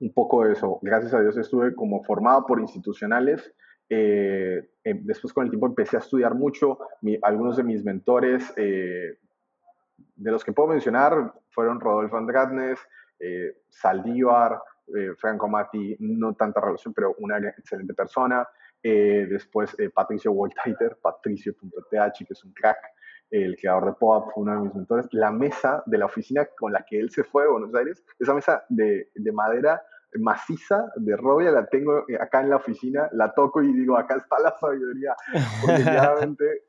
[0.01, 0.79] un poco de eso.
[0.83, 3.55] Gracias a Dios estuve como formado por institucionales.
[3.89, 6.79] Eh, eh, después con el tiempo empecé a estudiar mucho.
[7.23, 9.19] algunos de mis mentores, eh,
[10.21, 12.79] de los que puedo mencionar fueron Rodolfo Andradnes,
[13.19, 14.61] eh, Saldívar,
[14.95, 18.47] eh, Franco Mati, no tanta relación, pero una excelente persona.
[18.83, 22.79] Eh, después Patricio Woltaiter, patricio.th, que es un crack,
[23.31, 25.07] el creador de POAP, uno de mis mentores.
[25.13, 28.35] La mesa de la oficina con la que él se fue a Buenos Aires, esa
[28.35, 29.83] mesa de, de madera
[30.19, 34.39] maciza de Robia, la tengo acá en la oficina, la toco y digo, acá está
[34.41, 35.15] la sabiduría.
[35.65, 36.65] Porque realmente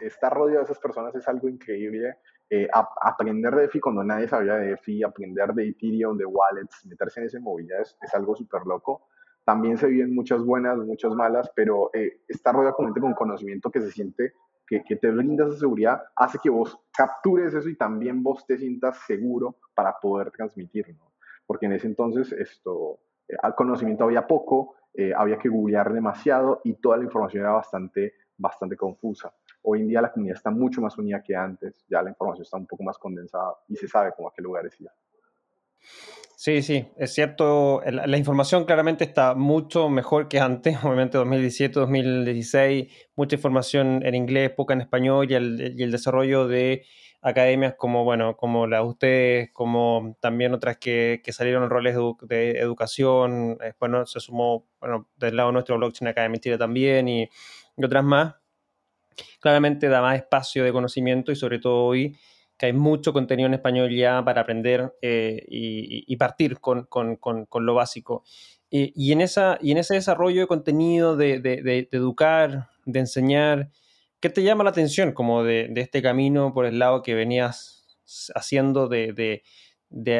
[0.00, 2.16] estar rodeado de esas personas es algo increíble.
[2.54, 2.68] Eh,
[3.00, 7.26] aprender de DeFi cuando nadie sabía de DeFi, aprender de Ethereum, de wallets, meterse en
[7.26, 9.06] esa movilidad es, algo súper loco.
[9.42, 13.70] También se viven muchas buenas, muchas malas, pero eh, estar rodeado con gente con conocimiento
[13.70, 14.34] que se siente,
[14.66, 18.98] que, te brinda esa seguridad, hace que vos captures eso y también vos te sientas
[19.06, 21.10] seguro para poder transmitirlo.
[21.46, 24.74] Porque en ese entonces esto, eh, conocimiento había poco,
[25.16, 29.32] había que googlear demasiado y toda la información era bastante, bastante confusa.
[29.62, 32.56] Hoy en día la comunidad está mucho más unida que antes, ya la información está
[32.56, 34.88] un poco más condensada y se sabe cómo a qué lugares ir.
[36.36, 42.92] Sí, sí, es cierto, la, información claramente está mucho mejor que antes, obviamente 2017, 2016,
[43.14, 46.84] mucha información en inglés, poca en español y el, desarrollo de
[47.20, 52.58] academias como, bueno, como la de ustedes, como también otras que, salieron en roles de,
[52.58, 57.28] educación, después se sumó, bueno, del lado nuestro Blockchain Academy Chile también y
[57.76, 58.34] otras más,
[59.40, 62.16] claramente da más espacio de conocimiento y sobre todo hoy
[62.62, 66.86] que hay mucho contenido en español ya para aprender eh, y, partir con,
[67.52, 68.22] lo básico.
[68.70, 73.70] y, en ese desarrollo de contenido, de, educar, de enseñar,
[74.20, 77.84] ¿qué te llama la atención como de, este camino por el lado que venías
[78.36, 79.42] haciendo de,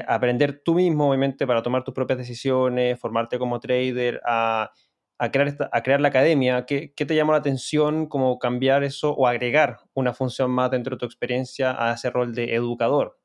[0.09, 4.73] aprender tú mismo, obviamente, para tomar tus propias decisiones, formarte como trader, a
[5.19, 9.13] a crear, a crear la academia, ¿qué, ¿qué, te llamó la atención como cambiar eso
[9.13, 13.17] o agregar una función más dentro de tu experiencia a ese rol de educador?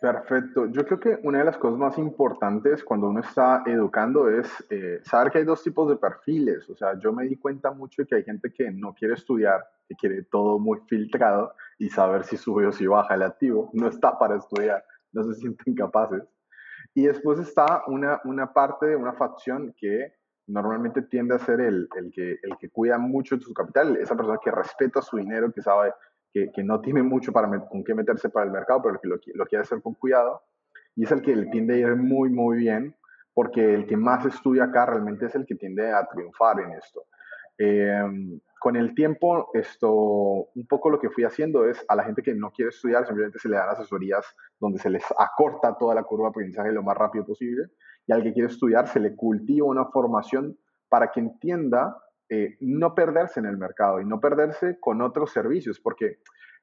[0.00, 0.66] Perfecto.
[0.66, 5.00] Yo creo que una de las cosas más importantes cuando uno está educando es eh,
[5.02, 6.68] saber que hay dos tipos de perfiles.
[6.70, 9.64] O sea, yo me di cuenta mucho de que hay gente que no quiere estudiar,
[9.86, 13.70] que quiere todo muy filtrado y saber si sube o si baja el activo.
[13.74, 16.22] No está para estudiar, no se sienten capaces.
[16.94, 20.14] Y después está una, una parte, una facción que
[20.46, 24.16] normalmente tiende a ser el, el, que, el que cuida mucho de su capital, esa
[24.16, 25.92] persona que respeta su dinero, que sabe
[26.32, 29.16] que, que no tiene mucho para con qué meterse para el mercado, pero que lo,
[29.34, 30.42] lo, quiere hacer con cuidado,
[30.94, 32.94] y es el que le tiende a ir muy, muy bien,
[33.34, 37.04] porque el que más estudia acá realmente es el que tiende a triunfar en esto.
[37.58, 42.22] Em, con el tiempo, esto, un poco lo que fui haciendo es a la gente
[42.22, 44.24] que no quiere estudiar, simplemente se le dan asesorías
[44.58, 47.70] donde se les acorta toda la curva de aprendizaje lo más rápido posible
[48.06, 50.56] y al que quiere estudiar se le cultiva una formación
[50.88, 51.96] para que entienda
[52.28, 56.18] eh, no perderse en el mercado y no perderse con otros servicios, porque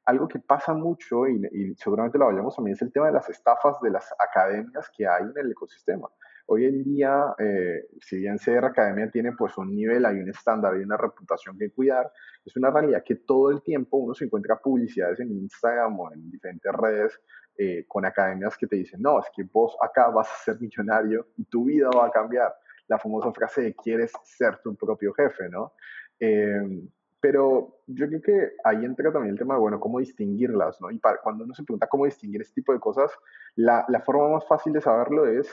[0.06, 3.80] algo que pasa mucho y, seguramente lo hablamos también es el tema de las estafas
[3.82, 6.10] de las academias que hay en el ecosistema.
[6.46, 10.74] Hoy en día, eh, si bien CR Academia tiene pues un nivel, hay un estándar,
[10.74, 12.12] hay una reputación que cuidar,
[12.46, 16.30] es una realidad que todo el tiempo uno se encuentra publicidades en Instagram o en
[16.30, 17.20] diferentes redes
[17.58, 21.28] eh, con academias que te dicen, no, es que vos acá vas a ser millonario
[21.38, 22.54] y tu vida va a cambiar.
[22.88, 25.74] La famosa frase de quieres ser tu propio jefe, ¿no?
[26.20, 26.90] Em,
[27.22, 30.92] pero yo creo que ahí entra también el tema de, bueno, cómo distinguirlas, ¿no?
[30.92, 33.12] Y para, cuando uno se pregunta cómo distinguir este tipo de cosas,
[33.56, 35.48] la, la forma más fácil de saberlo es,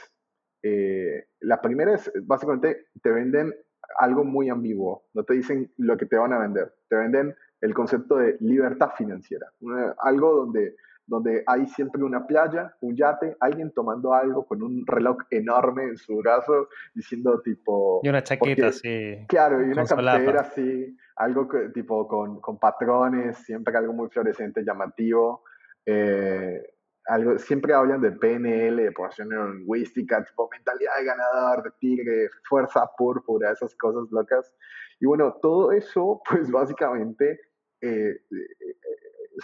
[0.62, 3.54] eh, la primera es, básicamente, te venden
[3.98, 7.74] algo muy ambiguo, no te dicen lo que te van a vender, te venden el
[7.74, 9.52] concepto de libertad financiera,
[9.98, 10.76] algo donde
[11.10, 15.96] donde hay siempre una playa, un yate, alguien tomando algo con un reloj enorme en
[15.96, 18.00] su brazo, diciendo tipo...
[18.04, 19.26] Y una chaqueta así.
[19.26, 25.42] Claro, y una cartera así, algo tipo con, con, patrones, siempre algo muy fluorescente, llamativo.
[25.84, 26.62] Eh,
[27.06, 32.88] algo, siempre hablan de PNL, de programación neurolingüística, tipo mentalidad de ganador, de tigre, fuerza
[32.96, 34.54] púrpura, esas cosas locas.
[35.00, 37.40] Y bueno, todo eso, pues básicamente
[37.80, 38.20] eh,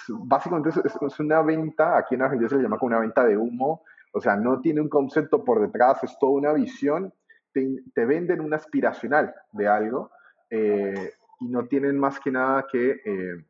[0.09, 3.83] básicamente es, una venta, aquí en Argentina se le llama como una venta de humo,
[4.13, 7.13] o sea, no tiene un concepto por detrás, es toda una visión,
[7.53, 10.11] te, venden un aspiracional de algo
[10.51, 13.45] eh, y no tienen más que nada que, eh,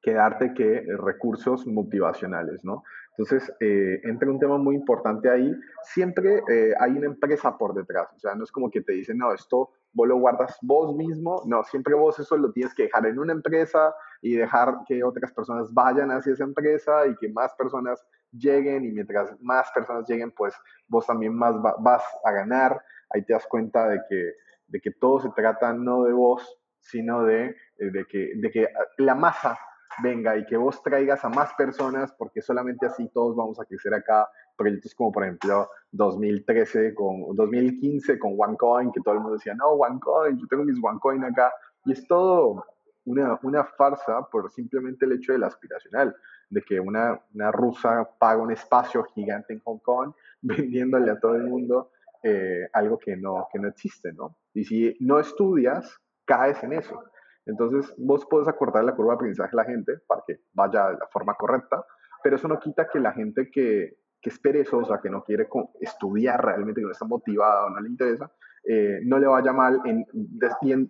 [0.00, 2.84] que darte que recursos motivacionales, ¿no?
[3.16, 5.54] Entonces, eh, entra un tema muy importante ahí.
[5.82, 8.08] Siempre eh, hay una empresa por detrás.
[8.16, 11.42] O sea, no es como que te dicen, no, esto vos lo guardas vos mismo.
[11.46, 15.32] No, siempre vos eso lo tienes que dejar en una empresa y dejar que otras
[15.32, 18.84] personas vayan hacia esa empresa y que más personas lleguen.
[18.84, 20.54] Y mientras más personas lleguen, pues
[20.88, 22.80] vos también más vas a ganar.
[23.10, 24.32] Ahí te das cuenta de que,
[24.66, 28.68] de que todo se trata no de vos, sino de, eh, de, que, de que
[28.98, 29.56] la masa
[30.02, 33.94] venga, y que vos traigas a más personas, porque solamente así todos vamos a crecer
[33.94, 34.28] acá.
[34.56, 39.68] Proyectos como, por ejemplo, 2013 con 2015 con OneCoin, que todo el mundo decía, no,
[39.70, 41.52] OneCoin, yo tengo mis OneCoin acá.
[41.84, 42.64] Y es todo
[43.04, 46.14] una, una farsa por simplemente el hecho del aspiracional,
[46.50, 51.34] de que una, una rusa paga un espacio gigante en Hong Kong vendiéndole a todo
[51.34, 51.90] el mundo
[52.22, 54.36] eh, algo que no, que no existe, ¿no?
[54.54, 57.02] Y si no estudias, caes en eso.
[57.46, 60.98] Entonces, vos puedes acortar la curva de aprendizaje a la gente para que vaya de
[60.98, 61.84] la forma correcta,
[62.22, 65.46] pero eso no quita que la gente que, que es perezosa, que no quiere
[65.80, 68.32] estudiar realmente, que no está motivada o no le interesa,
[68.66, 70.06] eh, no le vaya mal en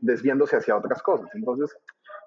[0.00, 1.28] desviándose hacia otras cosas.
[1.34, 1.76] Entonces,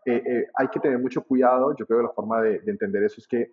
[0.05, 1.73] eh, eh, hay que tener mucho cuidado.
[1.77, 3.51] Yo creo que la forma de, entender eso es que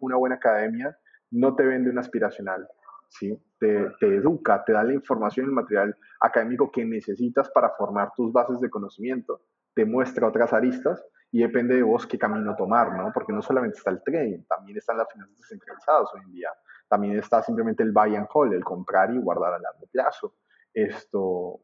[0.00, 0.96] una buena academia
[1.30, 2.66] no te vende un aspiracional,
[3.08, 3.40] ¿sí?
[3.60, 8.10] Te, te, educa, te da la información y el material académico que necesitas para formar
[8.16, 9.42] tus bases de conocimiento,
[9.74, 13.10] te muestra otras aristas y depende de vos qué camino tomar, ¿no?
[13.12, 16.50] Porque no solamente está el trading, también están las finanzas descentralizadas hoy en día,
[16.88, 20.34] también está simplemente el buy and hold, el comprar y guardar a largo plazo.
[20.74, 21.60] Esto,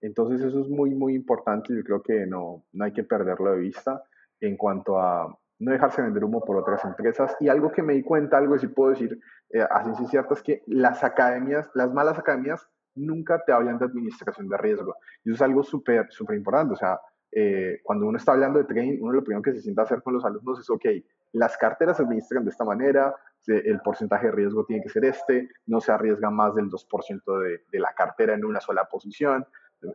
[0.00, 1.74] entonces eso es muy, muy importante.
[1.74, 4.02] Yo creo que no, no hay que perderlo de vista
[4.40, 7.36] en cuanto a no dejarse vender humo por otras empresas.
[7.40, 9.18] Y algo que me di cuenta, algo que sí puedo decir
[9.50, 13.86] eh, así sí cierto, es que las academias, las malas academias, nunca te hablan de
[13.86, 14.94] administración de riesgo.
[15.24, 16.74] Y eso es algo súper, súper importante.
[16.74, 17.00] O sea,
[17.32, 20.02] eh, cuando uno está hablando de trading, uno lo primero que se sienta a hacer
[20.02, 20.86] con los alumnos es, ok,
[21.32, 23.14] las carteras se administran de esta manera,
[23.46, 27.62] el porcentaje de riesgo tiene que ser este, no se arriesga más del 2% de,
[27.70, 29.46] de la cartera en una sola posición,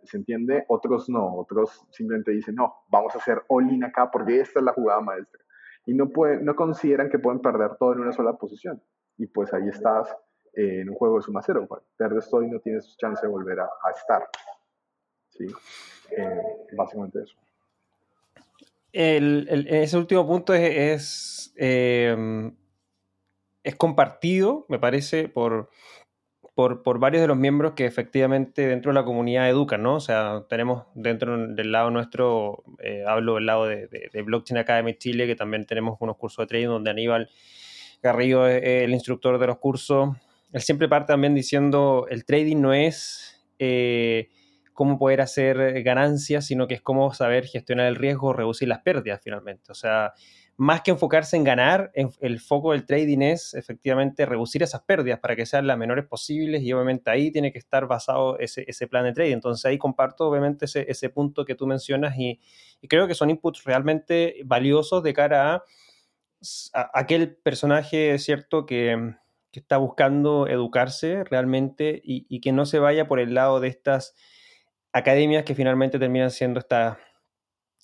[0.04, 0.66] ¿se entiende?
[0.68, 4.74] Otros no, otros simplemente dicen, no, vamos a hacer all-in acá porque esta es la
[4.74, 5.42] jugada maestra.
[5.86, 8.82] Y no, pueden, no consideran que pueden perder todo en una sola posición.
[9.18, 10.10] Y pues ahí estás
[10.54, 11.66] eh, en un juego de suma cero.
[11.68, 14.24] Bueno, perdes todo y no tienes chance de volver a, estar.
[15.38, 15.46] ¿Sí?
[16.18, 16.42] Eh,
[16.74, 17.36] básicamente eso.
[18.92, 22.52] El, ese último punto es, eh,
[23.64, 25.72] es compartido, me parece, por,
[26.54, 29.96] por, por, varios de los miembros que efectivamente dentro de la comunidad educan, ¿no?
[29.96, 34.94] O sea, tenemos dentro del lado nuestro, eh, hablo del lado de, de, Blockchain Academy
[34.96, 37.30] Chile, que también tenemos unos cursos de trading donde Aníbal
[38.04, 40.10] Garrido es el instructor de los cursos.
[40.52, 44.30] Él siempre parte también diciendo, el trading no es eh,
[44.74, 49.22] cómo poder hacer ganancias, sino que es cómo saber gestionar el riesgo, reducir las pérdidas
[49.24, 49.72] finalmente.
[49.72, 50.14] O sea,
[50.56, 55.36] más que enfocarse en ganar, el foco del trading es efectivamente reducir esas pérdidas para
[55.36, 59.14] que sean las menores posibles y obviamente ahí tiene que estar basado ese, plan de
[59.14, 59.34] trading.
[59.34, 62.40] Entonces ahí comparto obviamente ese, punto que tú mencionas y,
[62.88, 65.64] creo que son inputs realmente valiosos de cara a,
[66.94, 69.16] aquel personaje, ¿cierto?, que,
[69.54, 74.16] está buscando educarse realmente y, que no se vaya por el lado de estas
[74.94, 76.98] academias que finalmente terminan siendo estas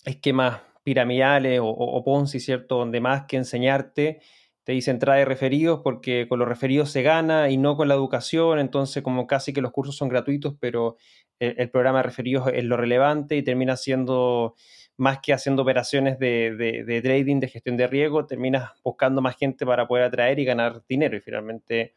[0.04, 2.78] esquemas piramidales o, Ponzi, ¿cierto?
[2.78, 4.20] Donde más que enseñarte,
[4.64, 8.58] te dicen trae referidos porque con los referidos se gana y no con la educación,
[8.58, 10.96] entonces como casi que los cursos son gratuitos, pero
[11.38, 14.54] el, programa de referidos es lo relevante y termina siendo
[14.96, 19.88] más que haciendo operaciones de, trading, de gestión de riesgo, terminas buscando más gente para
[19.88, 21.16] poder atraer y ganar dinero.
[21.16, 21.94] Y finalmente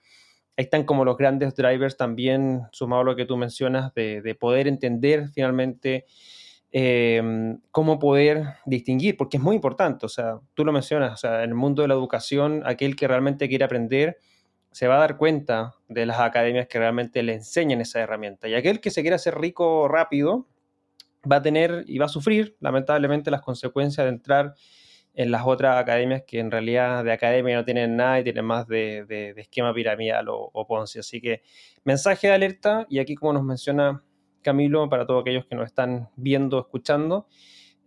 [0.58, 4.36] ahí están como los grandes drivers también, sumado a lo que tú mencionas, de, de
[4.36, 6.06] poder entender finalmente
[6.76, 11.44] Em, cómo poder distinguir, porque es muy importante, o sea, tú lo mencionas, o sea,
[11.44, 14.18] en el mundo de la educación, aquel que realmente quiere aprender
[14.72, 18.48] se va a dar cuenta de las academias que realmente le enseñan esa herramienta.
[18.48, 20.48] Y aquel que se quiere hacer rico rápido
[21.32, 24.56] va a tener y va a sufrir, lamentablemente, las consecuencias de entrar
[25.16, 28.68] en las otras academias que en realidad de academia no tienen nada y tienen más
[28.68, 31.00] de, esquema piramidal o, o Ponzi.
[31.00, 31.42] Así que
[31.84, 34.04] mensaje de alerta, y aquí como nos menciona
[34.44, 37.28] Camilo, para todos aquellos que nos están viendo, escuchando,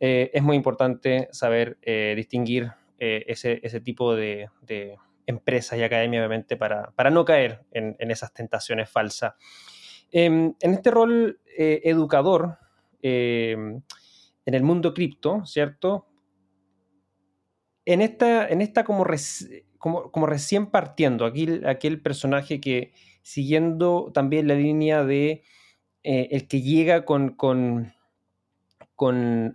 [0.01, 4.49] eh, es muy importante saber eh, distinguir eh, ese, tipo de,
[5.27, 9.35] empresas y academias, obviamente, para, para no caer en, esas tentaciones falsas.
[10.11, 12.59] Em, en este rol educador,
[13.03, 13.83] em,
[14.45, 16.07] en el mundo cripto, ¿cierto?
[17.87, 19.07] En esta, en esta como,
[19.79, 25.43] como, recién partiendo, aquí, aquí el personaje que siguiendo también la línea de
[26.03, 27.93] eh, el que llega con, con,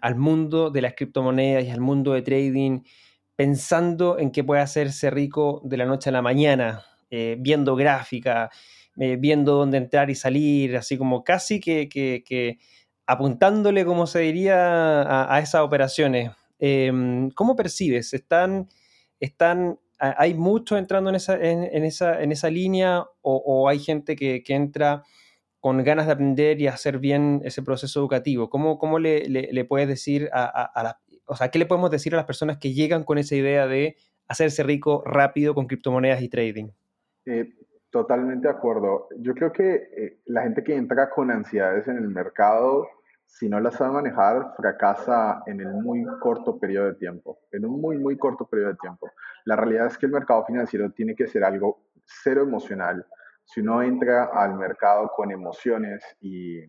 [0.02, 2.82] al mundo de las criptomonedas y al mundo de trading
[3.38, 8.50] pensando en que puede hacerse rico de la noche a la mañana, eh, viendo gráfica,
[8.98, 12.58] eh, viendo dónde entrar y salir, así como casi que,
[13.08, 16.32] apuntándole, como se diría, a, esas operaciones.
[16.64, 18.14] Em, ¿Cómo percibes?
[18.14, 18.70] ¿Están,
[19.20, 24.44] están, ¿Hay mucho entrando en esa, en, esa, en esa línea o, hay gente que,
[24.48, 25.04] entra
[25.60, 28.50] con ganas de aprender y hacer bien ese proceso educativo?
[28.50, 32.18] ¿Cómo, cómo le, le, puedes decir a, a, o sea, ¿qué le podemos decir a
[32.18, 33.96] las personas que llegan con esa idea de
[34.28, 36.70] hacerse rico rápido con criptomonedas y trading?
[37.26, 37.54] Eh,
[37.90, 39.08] totalmente de acuerdo.
[39.18, 42.88] Yo creo que eh, la gente que entra con ansiedades en el mercado,
[43.32, 47.80] si no la sabe manejar, fracasa en el muy corto periodo de tiempo, en un
[47.80, 49.10] muy, muy corto periodo de tiempo.
[49.46, 53.06] La realidad es que el mercado financiero tiene que ser algo cero emocional.
[53.46, 56.60] Si uno entra al mercado con emociones y,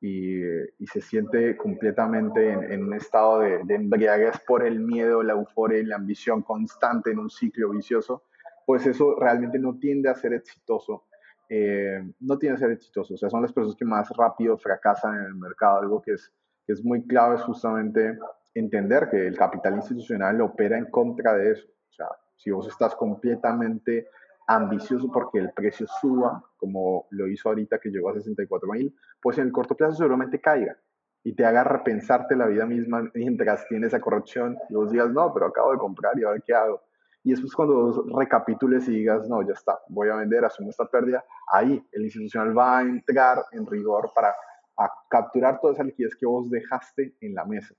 [0.00, 5.78] y, se siente completamente en, un estado de, de, embriaguez por el miedo, la euforia
[5.78, 8.24] y la ambición constante en un ciclo vicioso,
[8.66, 11.04] pues eso realmente no tiende a ser exitoso.
[11.48, 13.14] Eh, no tiende a ser exitoso.
[13.14, 15.80] O sea, son las personas que más rápido fracasan en el mercado.
[15.80, 16.32] Algo que es,
[16.66, 18.18] que es muy clave es justamente
[18.54, 21.66] entender que el capital institucional opera en contra de eso.
[21.66, 24.08] O sea, si vos estás completamente
[24.46, 29.38] ambicioso porque el precio suba, como lo hizo ahorita que llegó a 64 mil, pues
[29.38, 30.76] en el corto plazo seguramente caiga
[31.22, 35.32] y te haga repensarte la vida misma mientras tienes esa corrección y vos digas, no,
[35.32, 36.82] pero acabo de comprar y ahora qué hago.
[37.24, 40.84] Y después cuando vos recapitules y digas, no, ya está, voy a vender, asumo esta
[40.84, 44.34] pérdida, ahí el institucional va a entrar en rigor para
[45.08, 47.74] capturar toda esa liquidez que vos dejaste en la mesa.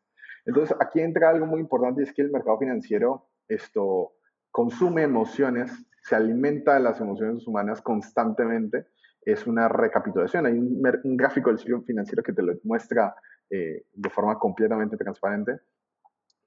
[0.45, 4.13] Entonces aquí entra algo muy importante es que el mercado financiero esto
[4.49, 5.71] consume emociones,
[6.01, 8.87] se alimenta de las emociones humanas constantemente.
[9.21, 10.45] Es una recapitulación.
[10.45, 13.15] Hay un, gráfico del ciclo financiero que te lo muestra
[13.49, 15.59] eh, de forma completamente transparente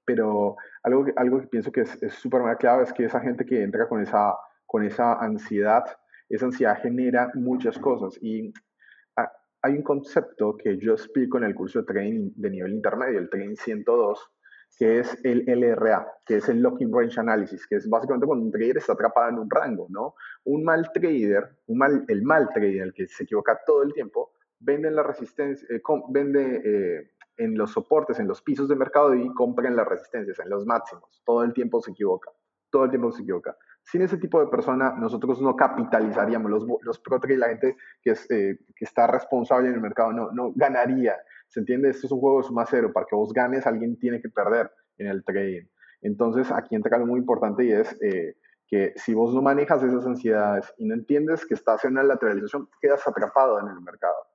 [0.09, 3.87] pero algo algo que pienso que es súper clave es que esa gente que entra
[3.87, 4.33] con esa,
[4.65, 5.83] con esa ansiedad,
[6.27, 8.17] esa ansiedad genera muchas cosas.
[8.19, 8.51] Y
[9.61, 13.29] hay un concepto que yo explico en el curso de trading de nivel intermedio, el
[13.29, 14.31] trading 102,
[14.79, 18.51] que es el LRA, que es el Locking Range Analysis, que es básicamente cuando un
[18.51, 20.15] trader está atrapado en un rango, ¿no?
[20.45, 24.31] Un mal trader, un mal, el mal trader, el que se equivoca todo el tiempo,
[24.59, 29.15] vende en la resistencia, eh, vende eh, en los soportes, en los pisos de mercado
[29.15, 31.21] y compra en las resistencias, en los máximos.
[31.25, 32.31] Todo el tiempo se equivoca.
[32.69, 33.57] Todo el tiempo se equivoca.
[33.83, 36.51] Sin ese tipo de persona, nosotros no capitalizaríamos.
[36.51, 40.11] Los, los pro y la gente que, es, eh, que está responsable en el mercado
[40.11, 41.15] no, no ganaría.
[41.47, 41.89] ¿Se entiende?
[41.89, 42.91] Esto es un juego de suma cero.
[42.93, 45.65] Para que vos ganes, alguien tiene que perder en el trading.
[46.01, 48.35] Entonces, aquí entra algo muy importante y es eh,
[48.67, 52.69] que si vos no manejas esas ansiedades y no entiendes que estás en una lateralización,
[52.79, 54.28] quedas atrapado en el mercado.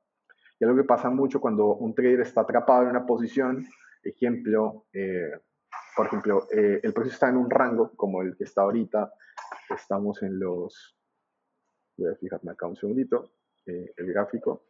[0.59, 3.67] Y lo que pasa mucho cuando un trader está atrapado en una posición,
[4.03, 5.33] ejemplo, eh,
[5.97, 9.13] por ejemplo, eh, el precio está en un rango como el que está ahorita,
[9.71, 10.97] estamos en los,
[11.97, 13.33] voy a fijarme acá un segundito,
[13.67, 14.67] eh, el gráfico,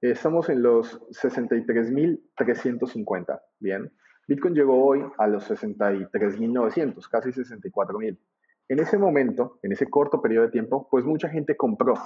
[0.00, 3.92] estamos en los 63.350, bien.
[4.26, 8.18] Bitcoin llegó hoy a los 63.900, casi 64.000.
[8.66, 11.96] En ese momento, en ese corto periodo de tiempo, pues mucha gente compró,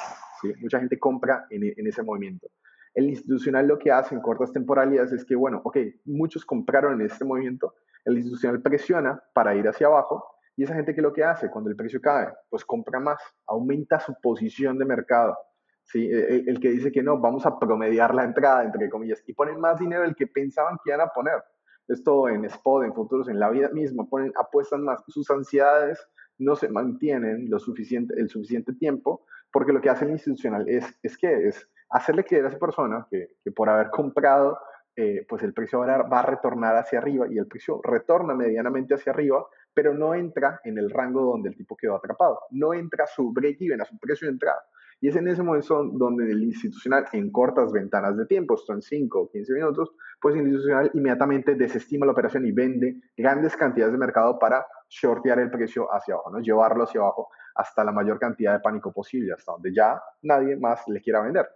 [0.43, 0.53] ¿sí?
[0.61, 2.49] mucha gente compra en, en ese movimiento.
[2.95, 7.07] El institucional lo que hace en cortas temporalidades es que, bueno, ok, muchos compraron en
[7.07, 7.75] este movimiento,
[8.05, 10.25] el institucional presiona para ir hacia abajo
[10.57, 14.01] y esa gente que lo que hace cuando el precio cae, pues compra más, aumenta
[14.01, 15.39] su posición de mercado.
[15.85, 16.11] ¿sí?
[16.11, 19.35] E, e, el, que dice que no, vamos a promediar la entrada, entre comillas, y
[19.35, 21.43] ponen más dinero del que pensaban que iban a poner.
[21.87, 25.03] Esto en spot, en futuros, en la vida misma, ponen, apuestan más.
[25.07, 25.99] Sus ansiedades
[26.39, 30.85] no se mantienen lo suficiente, el suficiente tiempo, porque lo que hace el institucional es,
[31.03, 34.59] es que es hacerle creer a esa persona que, que por haber comprado,
[34.97, 38.95] eh, pues el precio va va a retornar hacia arriba y el precio retorna medianamente
[38.95, 42.41] hacia arriba, pero no entra en el rango donde el tipo quedó atrapado.
[42.51, 44.61] No entra a su break-even, a su precio de entrada.
[45.01, 48.83] Y es en ese momento donde el institucional, en cortas ventanas de tiempo, esto en
[48.83, 53.93] 5 o 15 minutos, pues el institucional inmediatamente desestima la operación y vende grandes cantidades
[53.93, 56.41] de mercado para shortear el precio hacia abajo, ¿no?
[56.41, 57.29] llevarlo hacia abajo
[57.59, 61.47] hasta la mayor cantidad de pánico posible, hasta donde ya nadie más le quiera vender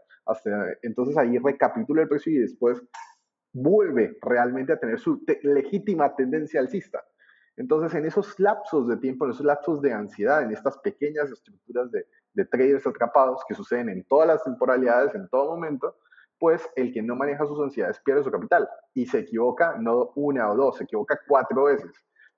[0.82, 2.82] entonces ahí recapitula el precio y después
[3.52, 7.04] vuelve realmente a tener su legítima tendencia alcista.
[7.56, 11.90] Entonces, en esos lapsos de tiempo, en esos lapsos de ansiedad, en estas pequeñas estructuras
[11.90, 15.96] de, de traders atrapados que suceden en todas las temporalidades, en todo momento,
[16.38, 20.50] pues el que no maneja sus ansiedades pierde su capital y se equivoca no una
[20.50, 21.92] o dos, se equivoca cuatro veces.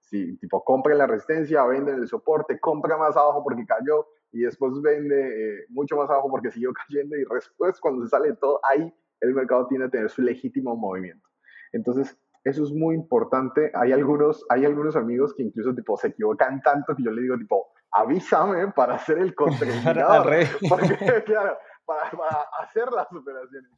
[0.07, 4.07] Si tipo compra en la resistencia, vende en el soporte, compra más abajo porque cayó,
[4.34, 8.34] y después vende eh, mucho más abajo porque siguió cayendo y después cuando se sale
[8.34, 11.26] todo, ahí el mercado tiene que tener su legítimo movimiento.
[11.72, 13.70] Entonces, eso es muy importante.
[13.74, 17.38] Hay algunos, hay algunos amigos que incluso tipo, se equivocan tanto que yo le digo
[17.38, 20.24] tipo, avísame para hacer el contraindicador.
[20.68, 23.70] porque, claro, para, para, hacer las operaciones.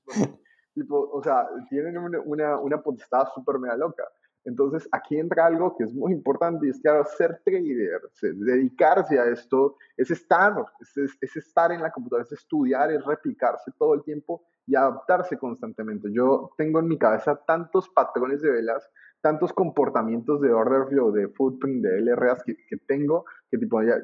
[0.75, 4.05] tipo, o sea, tienen una, una, una potestad súper mega loca.
[4.47, 9.25] Entonces, aquí entra algo que es muy importante y es, claro, ser trader, dedicarse a
[9.25, 14.47] esto, es estar, es, estar en la computadora, es estudiar, es replicarse todo el tiempo
[14.65, 16.09] y adaptarse constantemente.
[16.13, 18.89] Yo tengo en mi cabeza tantos patrones de velas,
[19.27, 23.97] tantos comportamientos de order flow, de footprint, de LRAs que, que tengo, que tipo, ya,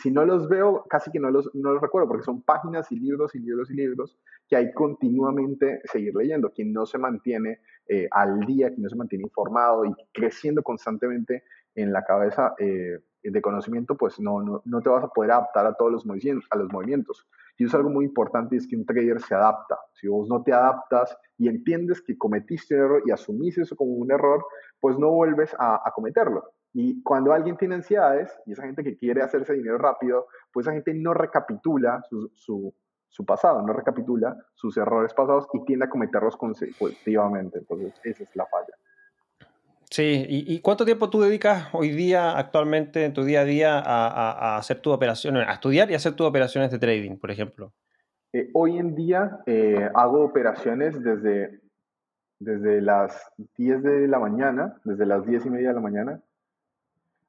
[0.00, 3.00] si no los veo, casi que no los, no los recuerdo, porque son páginas y
[3.00, 4.16] libros y libros y libros
[4.48, 6.52] que hay continuamente seguir leyendo.
[6.52, 7.58] Quien no se mantiene
[7.88, 11.42] eh, al día, quien no se mantiene informado y creciendo constantemente
[11.74, 15.66] en la cabeza eh, de conocimiento, pues no, no, no, te vas a poder adaptar
[15.66, 16.06] a todos los.
[16.50, 17.26] A los movimientos.
[17.56, 19.76] Y eso es algo muy importante, es que un trader se adapta.
[19.92, 23.92] Si vos no te adaptas y entiendes que cometiste un error y asumís eso como
[23.94, 24.44] un error,
[24.80, 26.52] pues no vuelves a, a cometerlo.
[26.72, 30.74] Y cuando alguien tiene ansiedades, y esa gente que quiere hacerse dinero rápido, pues esa
[30.74, 32.74] gente no recapitula su, su,
[33.08, 37.58] su pasado, no recapitula sus errores pasados y tiende a cometerlos consecutivamente.
[37.58, 38.74] Entonces, esa es la falla.
[39.90, 44.08] Sí, ¿Y, cuánto tiempo tú dedicas hoy día, actualmente, en tu día a día, a,
[44.08, 47.72] a, hacer tus operaciones, a estudiar y hacer tus operaciones de trading, por ejemplo?
[48.34, 51.60] Eh, hoy en día eh, hago operaciones desde,
[52.38, 56.20] desde las 10 de la mañana, desde las 10 y media de la mañana,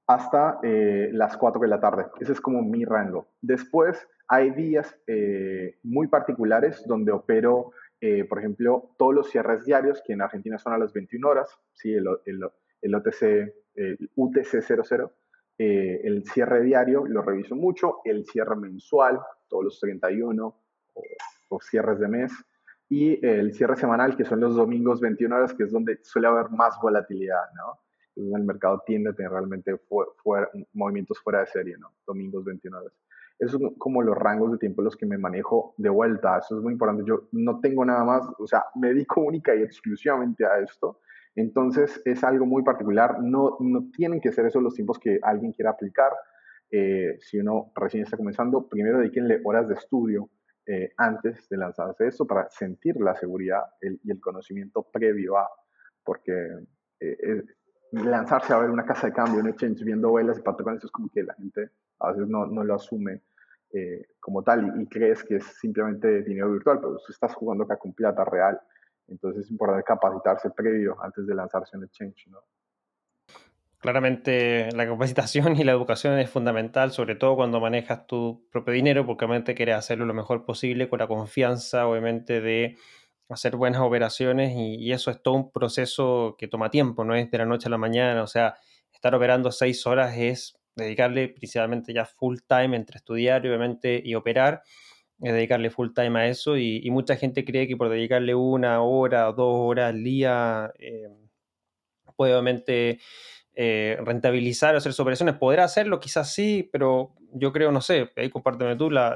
[0.07, 2.07] hasta eh, las 4 de la tarde.
[2.19, 3.27] Ese es como mi rango.
[3.41, 10.01] Después hay días eh, muy particulares donde opero eh, por ejemplo, todos los cierres diarios,
[10.05, 11.93] que en Argentina son a las 21 horas, ¿sí?
[11.93, 12.41] el, el,
[12.81, 15.13] el OTC, el UTC 00,
[15.57, 21.03] eh, el cierre diario lo reviso mucho, el cierre mensual, todos los 31 o,
[21.49, 22.31] o, cierres de mes,
[22.89, 26.49] y el cierre semanal, que son los domingos 21 horas, que es donde suele haber
[26.49, 27.79] más volatilidad, ¿no?
[28.15, 29.77] Entonces el mercado tiende a tener realmente
[30.23, 31.93] fuera, movimientos fuera de serie, ¿no?
[32.05, 32.93] Domingos 21 horas.
[33.37, 36.39] Esos son como los rangos de tiempo en los que me manejo de vuelta.
[36.39, 37.03] Eso es muy importante.
[37.05, 40.99] Yo no tengo nada más, o sea, me dedico única y exclusivamente a esto.
[41.35, 43.21] Entonces es algo muy particular.
[43.21, 46.11] No, no tienen que ser esos los tiempos que alguien quiera aplicar.
[46.71, 50.29] Eh, si uno recién está comenzando, primero dedíquenle horas de estudio
[50.71, 55.49] eh, antes de lanzarse esto para sentir la seguridad el, y el conocimiento previo a,
[56.03, 56.31] porque
[56.99, 57.43] eh,
[57.91, 61.09] lanzarse a ver una casa de cambio, un exchange viendo velas y patrones, es como
[61.09, 63.23] que la gente a veces no, no lo asume
[63.73, 67.63] eh, como tal y, y, crees que es simplemente dinero virtual, pero tú estás jugando
[67.63, 68.61] acá con plata real.
[69.07, 72.43] Entonces es importante capacitarse previo antes de lanzarse en exchange, ¿no?
[73.79, 79.05] Claramente la capacitación y la educación es fundamental, sobre todo cuando manejas tu propio dinero,
[79.05, 82.77] porque obviamente quieres hacerlo lo mejor posible con la confianza, obviamente, de
[83.29, 87.37] hacer buenas operaciones y, eso es todo un proceso que toma tiempo, no es de
[87.37, 88.55] la noche a la mañana, o sea,
[88.91, 94.63] estar operando seis horas es dedicarle principalmente ya full time entre estudiar obviamente y operar,
[95.21, 98.81] es dedicarle full time a eso y, y, mucha gente cree que por dedicarle una
[98.81, 101.07] hora o dos horas al día eh,
[102.15, 102.99] puede obviamente
[103.55, 105.35] eh, rentabilizar o hacer sus operaciones.
[105.35, 109.15] Podrá hacerlo, quizás sí, pero yo creo, no sé, ahí compárteme tú, la,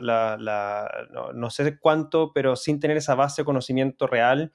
[1.12, 4.52] no, no, sé cuánto, pero sin tener esa base de conocimiento real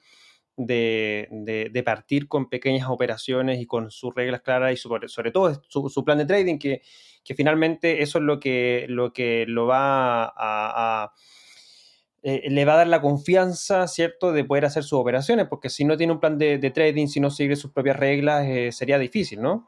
[0.57, 1.27] de,
[1.71, 5.89] de, partir con pequeñas operaciones y con sus reglas claras y sobre, sobre todo su,
[5.89, 6.81] su, plan de trading, que,
[7.23, 11.13] que, finalmente eso es lo que lo, que lo va a
[12.21, 15.85] eh, le va a dar la confianza, ¿cierto?, de poder hacer sus operaciones, porque si
[15.85, 19.41] no tiene un plan de, trading, si no sigue sus propias reglas, eh, sería difícil,
[19.41, 19.67] ¿no?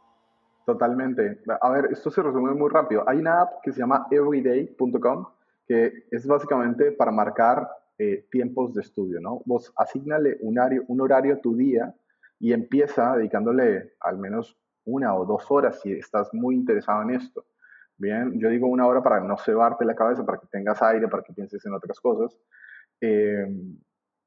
[0.66, 1.40] Totalmente.
[1.62, 3.04] A ver, esto se resume muy rápido.
[3.08, 5.26] Hay una app que se llama everyday.com,
[5.68, 9.42] que es básicamente para marcar eh, tiempos de estudio, ¿no?
[9.46, 11.94] Vos asignale un horario, un horario a tu día
[12.40, 17.46] y empieza dedicándole al menos una o dos horas si estás muy interesado en esto.
[18.02, 21.22] Bien, yo digo una hora para no cebarte la cabeza, para que tengas aire, para
[21.22, 22.36] que pienses en otras cosas.
[23.00, 23.46] Eh,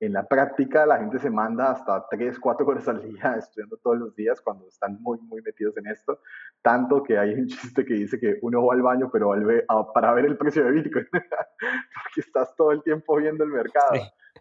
[0.01, 3.99] en la práctica la gente se manda hasta 3, 4 horas al día estudiando todos
[3.99, 6.21] los días cuando están muy, muy metidos en esto.
[6.63, 9.93] Tanto que hay un chiste que dice que uno va al baño pero vuelve a,
[9.93, 13.95] para ver el precio de Bitcoin, porque estás todo el tiempo viendo el mercado.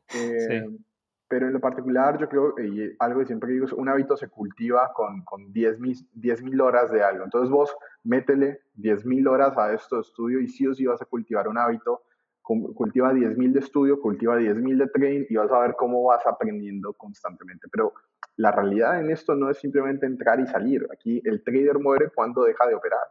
[0.09, 0.85] Sí, eh, sí.
[1.33, 4.27] Pero en lo particular yo creo, y algo que siempre digo, es un hábito se
[4.27, 7.23] cultiva con, con 10 mil horas de algo.
[7.23, 11.01] Entonces vos métele 10 mil horas a esto de estudio y sí o sí vas
[11.01, 12.03] a cultivar un hábito
[12.43, 16.93] cultiva 10.000 de estudio, cultiva 10.000 de trading y vas a ver cómo vas aprendiendo
[16.93, 17.67] constantemente.
[17.71, 17.93] Pero
[18.35, 20.87] la realidad en esto no es simplemente entrar y salir.
[20.93, 23.07] Aquí el trader muere cuando deja de operar.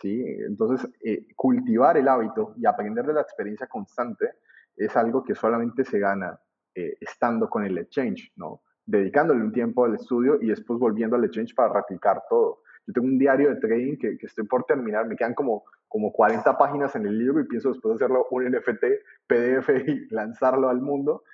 [0.00, 0.24] ¿sí?
[0.46, 4.36] Entonces, eh, cultivar el hábito y aprender de la experiencia constante
[4.74, 6.40] es algo que solamente se gana
[6.78, 8.62] eh, estando con el exchange, ¿no?
[8.88, 12.62] dedicándole un tiempo al estudio y después volviendo al exchange para replicar todo.
[12.86, 16.56] Yo tengo un diario de trading que, estoy por terminar, me quedan como, como 40
[16.56, 18.84] páginas en el libro y pienso después hacerlo un NFT,
[19.26, 21.24] PDF y lanzarlo al mundo.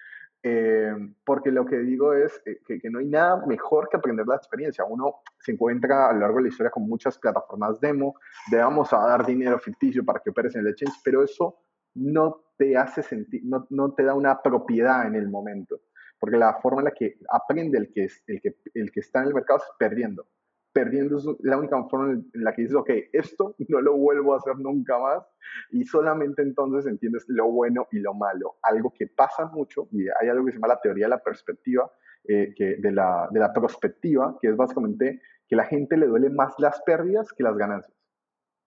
[0.43, 0.93] Eh,
[1.25, 4.37] porque lo que digo es eh, que, que, no hay nada mejor que aprender la
[4.37, 4.85] experiencia.
[4.85, 8.17] Uno se encuentra a lo largo de la historia con muchas plataformas demo,
[8.51, 11.57] de vamos a dar dinero ficticio para que operes en el exchange, pero eso
[11.95, 15.81] no te hace sentir, no, no te da una propiedad en el momento.
[16.19, 19.29] porque la forma en la que aprende el que, el que, el que está en
[19.29, 20.27] el mercado es perdiendo.
[20.73, 24.39] Perdiendo es la única forma en la que dices, ok, esto no lo vuelvo a
[24.39, 25.23] hacer nunca más
[25.71, 28.57] y solamente entonces entiendes lo bueno y lo malo.
[28.63, 31.91] Algo que pasa mucho y hay algo que se llama la teoría de la perspectiva,
[32.27, 36.31] eh, que de, la, de la prospectiva, que es básicamente que la gente le duele
[36.31, 37.97] más las pérdidas que las ganancias.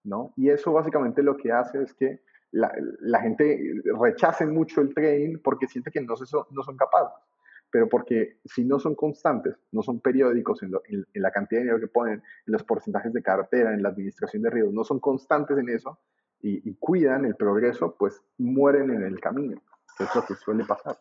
[0.03, 0.31] ¿no?
[0.37, 2.21] Y eso básicamente lo que hace es que
[2.51, 6.15] la, gente rechace mucho el trading porque siente que no,
[6.51, 7.27] no son capaces
[7.69, 10.71] pero porque si no son constantes, no son periódicos en,
[11.13, 14.49] la cantidad de dinero que ponen, en los porcentajes de cartera, en la administración de
[14.49, 15.99] riesgos, no son constantes en eso
[16.39, 19.61] y, y cuidan el progreso, pues mueren en el camino.
[19.95, 20.97] Eso es lo que suele pasar.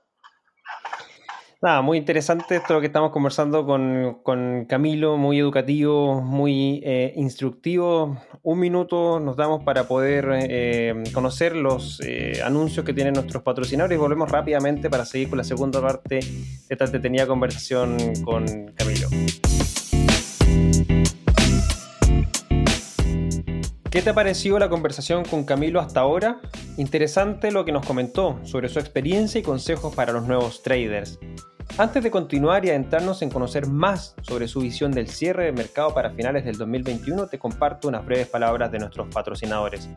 [1.62, 8.18] Nada, muy interesante esto que estamos conversando con, con Camilo, muy educativo, muy eh, instructivo.
[8.42, 13.96] Un minuto nos damos para poder eh, conocer los eh, anuncios que tienen nuestros patrocinadores
[13.96, 18.44] y volvemos rápidamente para seguir con la segunda parte de esta entretenida conversación con
[18.74, 19.08] Camilo.
[23.96, 26.42] ¿Qué te ha parecido la conversación con Camilo hasta ahora?
[26.76, 31.18] Interesante lo que nos comentó sobre su experiencia y consejos para los nuevos traders.
[31.78, 35.92] Antes de continuar y adentrarnos en conocer más sobre su visión del cierre de mercado
[35.92, 39.90] para finales del 2021, te comparto unas breves palabras de nuestros patrocinadores.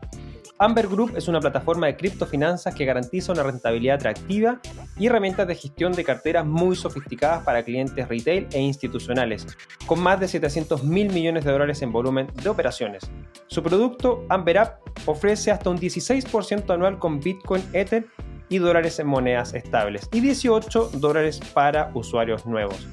[0.58, 4.60] Amber Group es una plataforma de criptofinanzas que garantiza una rentabilidad atractiva
[4.98, 9.46] y herramientas de gestión de carteras muy sofisticadas para clientes retail e institucionales,
[9.86, 13.10] con más de 700 mil millones de dólares en volumen de operaciones.
[13.46, 18.04] Su producto, Amber App, ofrece hasta un 16% anual con Bitcoin, Ether
[18.50, 22.86] y dólares en monedas estables y 18 dólares para usuarios nuevos.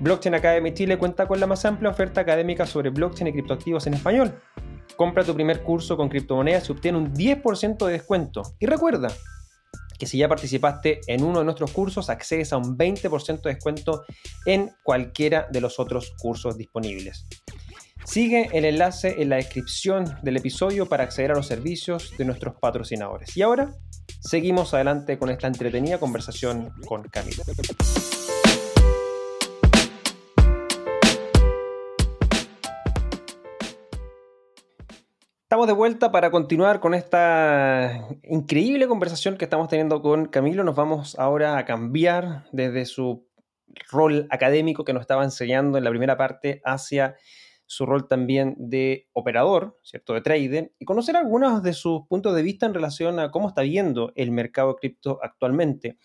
[0.00, 3.94] Blockchain Academy Chile cuenta con la más amplia oferta académica sobre blockchain y criptoactivos en
[3.94, 4.34] español.
[4.96, 8.42] Compra tu primer curso con criptomonedas y obtiene un 10% de descuento.
[8.58, 9.08] Y recuerda
[9.98, 14.04] que si ya participaste en uno de nuestros cursos, accedes a un 20% de descuento
[14.44, 17.26] en cualquiera de los otros cursos disponibles.
[18.06, 22.54] Sigue el enlace en la descripción del episodio para acceder a los servicios de nuestros
[22.54, 23.36] patrocinadores.
[23.36, 23.74] Y ahora
[24.20, 27.42] seguimos adelante con esta entretenida conversación con Camila.
[35.42, 40.62] Estamos de vuelta para continuar con esta increíble conversación que estamos teniendo con Camilo.
[40.62, 43.26] Nos vamos ahora a cambiar desde su
[43.90, 47.16] rol académico que nos estaba enseñando en la primera parte hacia
[47.66, 50.14] su rol también de operador, ¿cierto?
[50.14, 53.62] De trader, y conocer algunos de sus puntos de vista en relación a cómo está
[53.62, 55.98] viendo el mercado cripto actualmente.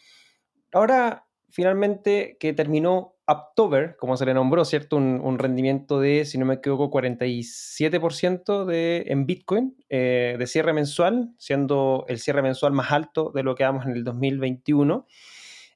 [0.74, 4.98] Ahora, finalmente, que terminó October, como se le nombró, ¿cierto?
[4.98, 11.34] Un, rendimiento de, si no me equivoco, 47% de, en Bitcoin eh, de cierre mensual,
[11.38, 15.06] siendo el cierre mensual más alto de lo que vamos en el 2021,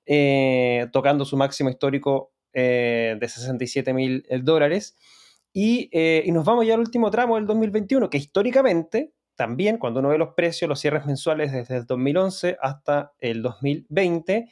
[0.06, 4.96] eh, tocando su máximo histórico eh, de 67 mil dólares.
[5.58, 10.10] Eh, y, nos vamos ya al último tramo del 2021, que históricamente, también cuando uno
[10.10, 14.50] ve los precios, los cierres mensuales desde el 2011 hasta el 2020,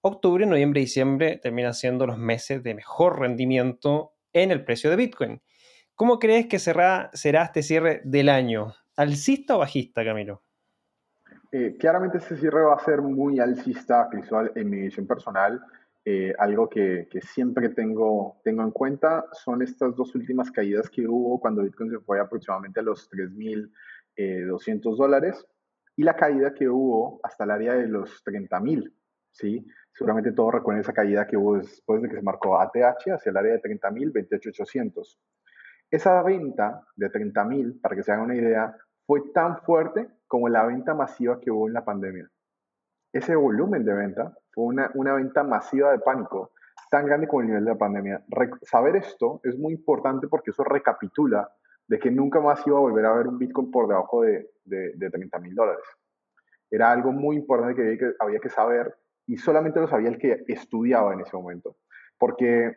[0.00, 4.96] octubre, noviembre y diciembre terminan siendo los meses de mejor rendimiento en el precio de
[4.96, 5.42] Bitcoin.
[5.94, 8.74] ¿Cómo crees que será, este cierre del año?
[8.96, 10.42] ¿Alcista o bajista, Camilo?
[11.52, 15.60] Eh, claramente este cierre va a ser muy alcista, visual en mi visión personal.
[16.08, 21.40] Eh, algo que, siempre tengo, tengo en cuenta son estas dos últimas caídas que hubo
[21.40, 23.70] cuando Bitcoin se fue aproximadamente a los 3.200
[24.14, 25.44] eh, dólares
[25.96, 28.92] y la caída que hubo hasta el área de los 30.000,
[29.32, 29.66] ¿sí?
[29.92, 33.36] Seguramente todos recuerdan esa caída que hubo después de que se marcó ATH hacia el
[33.36, 35.18] área de 30.000, 28.800.
[35.90, 40.64] Esa venta de 30.000, para que se hagan una idea, fue tan fuerte como la
[40.66, 42.30] venta masiva que hubo en la pandemia.
[43.16, 46.52] Ese volumen de venta fue una, una venta masiva de pánico,
[46.90, 48.22] tan grande como el nivel de la pandemia.
[48.60, 51.50] saber esto es muy importante porque eso recapitula
[51.88, 54.92] de que nunca más iba a volver a ver un Bitcoin por debajo de, de,
[54.96, 55.84] de 30 mil dólares.
[56.70, 58.94] Era algo muy importante que había, que había que saber
[59.26, 61.76] y solamente lo sabía el que estudiaba en ese momento.
[62.18, 62.76] Porque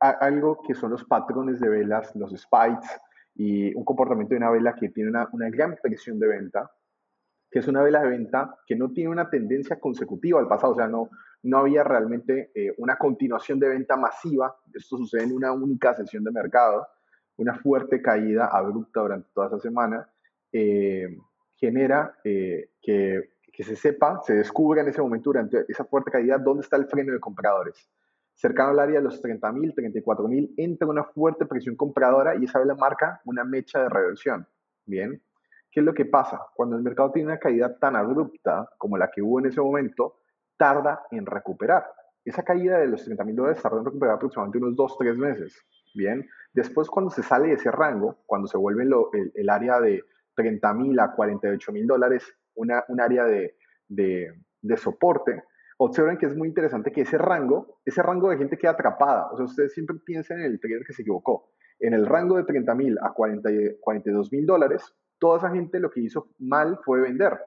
[0.00, 2.88] algo que son los patrones de velas, los spikes
[3.36, 6.70] y un comportamiento de una vela que tiene una, una gran presión de venta,
[7.50, 10.76] que es una vela de venta que no tiene una tendencia consecutiva al pasado, o
[10.76, 11.10] sea, no,
[11.42, 16.24] no había realmente eh, una continuación de venta masiva, esto sucede en una única sesión
[16.24, 16.86] de mercado,
[17.36, 20.08] una fuerte caída abrupta durante toda esa semana,
[20.52, 21.16] eh,
[21.56, 26.38] genera eh, que, que, se sepa, se descubra en ese momento durante esa fuerte caída
[26.38, 27.88] dónde está el freno de compradores.
[28.34, 32.76] Cercano al área de los 30.000, 34.000, entra una fuerte presión compradora y esa vela
[32.76, 34.46] marca una mecha de reversión.
[34.86, 35.20] Bien,
[35.78, 36.40] ¿Qué es lo que pasa?
[36.56, 40.16] Cuando el mercado tiene una caída tan abrupta como la que hubo en ese momento,
[40.56, 41.86] tarda en recuperar.
[42.24, 45.64] esa caída de los 30 mil dólares tardó en recuperar aproximadamente unos 2, 3 meses.
[45.94, 48.88] Bien, después cuando se sale de ese rango, cuando se vuelve
[49.36, 50.02] el, área de
[50.34, 52.26] 30 mil a 48 mil dólares,
[52.56, 53.54] una, un área de,
[53.86, 55.44] de, de soporte,
[55.76, 59.30] observen que es muy interesante que ese rango, ese rango de gente queda atrapada.
[59.30, 61.52] O sea, ustedes siempre piensan en el trader que se equivocó.
[61.78, 63.48] En el rango de 30 mil a 40,
[63.80, 67.38] 42 mil dólares, toda esa gente lo que hizo mal fue vender.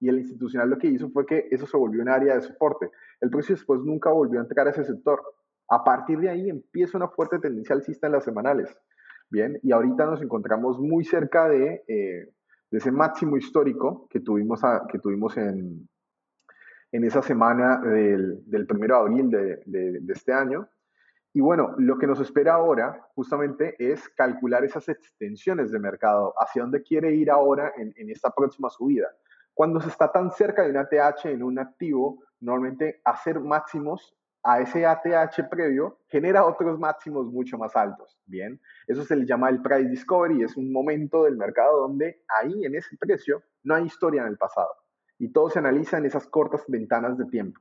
[0.00, 2.90] Y el institucional lo que hizo fue que eso se volvió un área de soporte.
[3.20, 5.22] El precio después nunca volvió a entrar a ese sector.
[5.68, 8.74] A partir de ahí empieza una fuerte tendencia alcista en las semanales.
[9.28, 12.32] Bien, y ahorita nos encontramos muy cerca de, eh,
[12.72, 15.88] ese máximo histórico que tuvimos, a, que tuvimos en,
[16.90, 20.68] esa semana del, del 1 de abril de, de, este año.
[21.32, 26.62] Y bueno, lo que nos espera ahora justamente es calcular esas extensiones de mercado, hacia
[26.62, 29.08] dónde quiere ir ahora en, esta próxima subida.
[29.54, 34.60] Cuando se está tan cerca de un ATH en un activo, normalmente hacer máximos a
[34.60, 38.18] ese ATH previo genera otros máximos mucho más altos.
[38.26, 42.64] Bien, eso se le llama el price discovery, es un momento del mercado donde ahí
[42.64, 44.70] en ese precio no hay historia en el pasado
[45.18, 47.60] y todo se analiza en esas cortas ventanas de tiempo.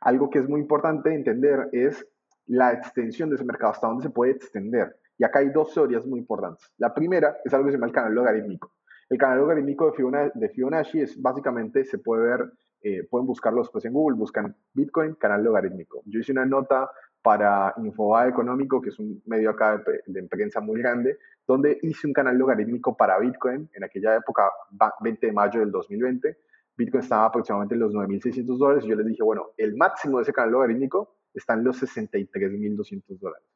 [0.00, 2.06] Algo que es muy importante entender es
[2.46, 4.96] la extensión de ese mercado, hasta dónde se puede extender.
[5.18, 6.70] Y acá hay dos teorías muy importantes.
[6.78, 8.72] La primera es algo que se llama el canal logarítmico.
[9.08, 9.92] El canal logarítmico
[10.34, 15.14] de Fibonacci, es básicamente, se puede ver, eh, pueden buscarlo después en Google, buscan Bitcoin,
[15.14, 16.02] canal logarítmico.
[16.06, 16.90] Yo hice una nota
[17.22, 22.06] para Infobae Económico, que es un medio acá de, de, prensa muy grande, donde hice
[22.06, 24.50] un canal logarítmico para Bitcoin en aquella época,
[25.00, 26.36] 20 de mayo del 2020,
[26.76, 30.24] Bitcoin estaba aproximadamente en los 9.600 dólares y yo les dije, bueno, el máximo de
[30.24, 33.46] ese canal logarítmico está en los 63.200 dólares.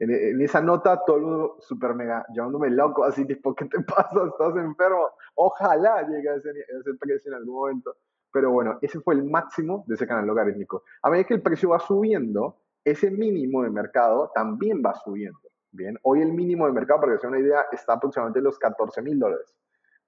[0.00, 4.26] En, esa nota, todo el mundo súper mega llamándome loco, así tipo, ¿qué te pasa?
[4.26, 5.10] ¿Estás enfermo?
[5.34, 7.96] Ojalá llegue a ese, ese precio en algún momento.
[8.32, 10.84] Pero bueno, ese fue el máximo de ese canal logarítmico.
[11.02, 15.40] A medida que el precio va subiendo, ese mínimo de mercado también va subiendo.
[15.70, 18.58] Bien, hoy el mínimo de mercado, para que sea una idea, está aproximadamente en los
[18.58, 19.54] 14 mil dólares.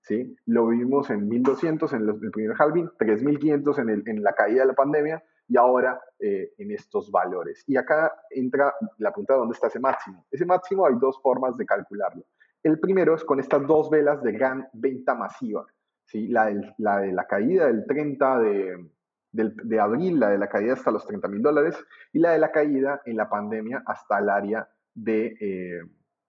[0.03, 0.37] ¿sí?
[0.47, 4.75] Lo vimos en 1200 en el primer halving, 3500 en, en la caída de la
[4.75, 7.65] pandemia y ahora eh, en estos valores.
[7.67, 10.25] Y acá entra la punta de dónde está ese máximo.
[10.31, 12.23] Ese máximo hay dos formas de calcularlo.
[12.63, 15.67] El primero es con estas dos velas de gran venta masiva,
[16.05, 16.29] ¿sí?
[16.29, 18.91] la, la de la caída del 30 de,
[19.33, 21.77] de abril, la de la caída hasta los 30 mil dólares,
[22.13, 25.37] y la de la caída en la pandemia hasta el área de...
[25.41, 25.81] Eh,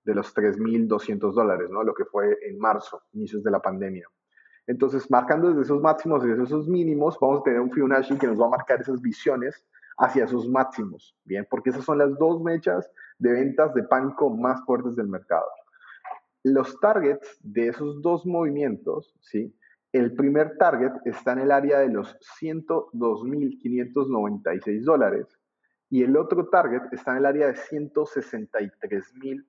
[0.04, 1.84] de los 3.200 dólares, ¿no?
[1.84, 4.08] Lo que fue en marzo, inicios de la pandemia.
[4.68, 8.40] Entonces, marcando desde esos máximos y esos mínimos, vamos a tener un Fibonacci que nos
[8.40, 9.66] va a marcar esas visiones
[9.98, 11.46] hacia sus máximos, ¿bien?
[11.50, 12.90] Porque esas son las dos mechas
[13.20, 15.44] de ventas de pánico más fuertes del mercado.
[16.44, 19.54] Los targets de esos dos movimientos, ¿sí?
[19.92, 25.28] El primer target está en el área de los 102.596 dólares
[25.90, 29.46] y el otro target está en el área de 163.000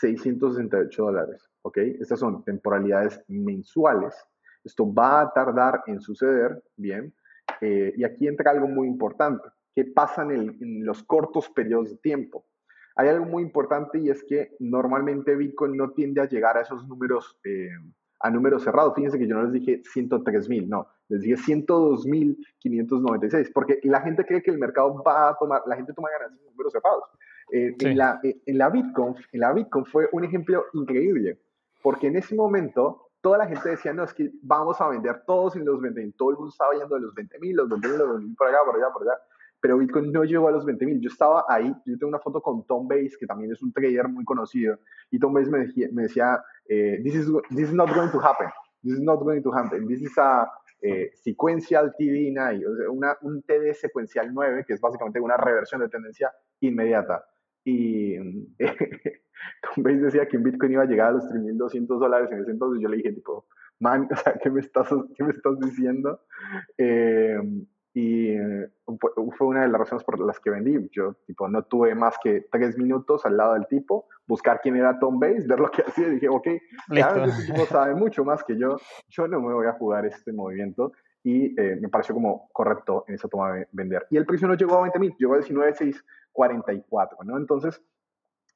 [0.00, 1.78] 668 dólares, ¿ok?
[2.00, 4.14] Estas son temporalidades mensuales.
[4.66, 7.14] Esto va a tardar en suceder, ¿bien?
[7.60, 9.48] Eh, y aquí entra algo muy importante.
[9.74, 12.44] ¿Qué pasa en, los cortos periodos de tiempo?
[12.96, 16.88] Hay algo muy importante y es que normalmente Bitcoin no tiende a llegar a esos
[16.88, 17.68] números, eh,
[18.20, 18.94] a números cerrados.
[18.94, 23.78] Fíjense que yo no les dije 103 mil, no, les dije 102 mil 596, porque
[23.84, 26.72] la gente cree que el mercado va a tomar, la gente toma ganancias en números
[26.72, 27.04] cerrados.
[27.52, 31.38] Eh, en, la, eh, en, la Bitcoin, en la Bitcoin fue un ejemplo increíble,
[31.82, 35.56] porque en ese momento toda la gente decía, no, es que vamos a vender todos
[35.56, 37.88] en los 20 mil, todo el mundo estaba yendo de los 20 mil, los 20
[37.88, 39.18] mil, los 20 mil, por acá, por allá, por allá,
[39.60, 41.00] pero Bitcoin no llegó a los 20 mil.
[41.00, 44.06] Yo estaba ahí, yo tengo una foto con Tom Bates, que también es un trader
[44.06, 44.78] muy conocido,
[45.10, 48.20] y Tom Bates me decía, me decía eh, this, is, this is not going to
[48.20, 48.46] happen,
[48.84, 50.48] this is not going to happen, this is a
[50.82, 52.62] eh, sequential TD9,
[52.92, 57.24] una, un TD secuencial 9, que es básicamente una reversión de tendencia inmediata.
[57.64, 58.14] Y
[59.62, 62.50] Tom Bates decía que en Bitcoin iba a llegar a los 3.200 dólares en ese
[62.50, 62.82] entonces.
[62.82, 63.46] Yo le dije, tipo,
[63.80, 66.20] man, o sea, ¿qué me estás, qué me estás diciendo?
[66.78, 67.38] Eh,
[67.94, 68.68] y eh,
[69.38, 70.88] fue una de las razones por las que vendí.
[70.92, 74.98] Yo, tipo, no tuve más que tres minutos al lado del tipo, buscar quién era
[74.98, 78.58] Tom Bates, ver lo que hacía y dije, ok, este tipo sabe mucho más que
[78.58, 78.76] yo,
[79.08, 80.92] yo no me voy a jugar este movimiento.
[81.24, 84.06] Y eh, me pareció como correcto en esa toma de vender.
[84.10, 86.00] Y el precio no llegó a 20 mil, llegó a 19.6
[86.32, 87.38] 44, ¿no?
[87.38, 87.82] Entonces,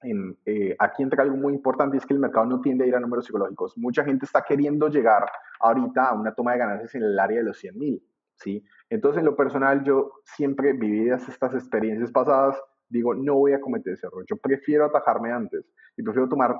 [0.03, 2.96] en, eh, aquí entra algo muy importante es que el mercado no tiende a ir
[2.96, 3.76] a números psicológicos.
[3.76, 5.30] Mucha gente está queriendo llegar
[5.61, 8.03] ahorita a una toma de ganancias en el área de los 100 mil,
[8.36, 8.64] ¿sí?
[8.88, 13.92] Entonces, en lo personal, yo siempre vividas estas experiencias pasadas, digo, no voy a cometer
[13.92, 14.24] ese error.
[14.28, 15.64] Yo prefiero atajarme antes
[15.96, 16.57] y prefiero tomar,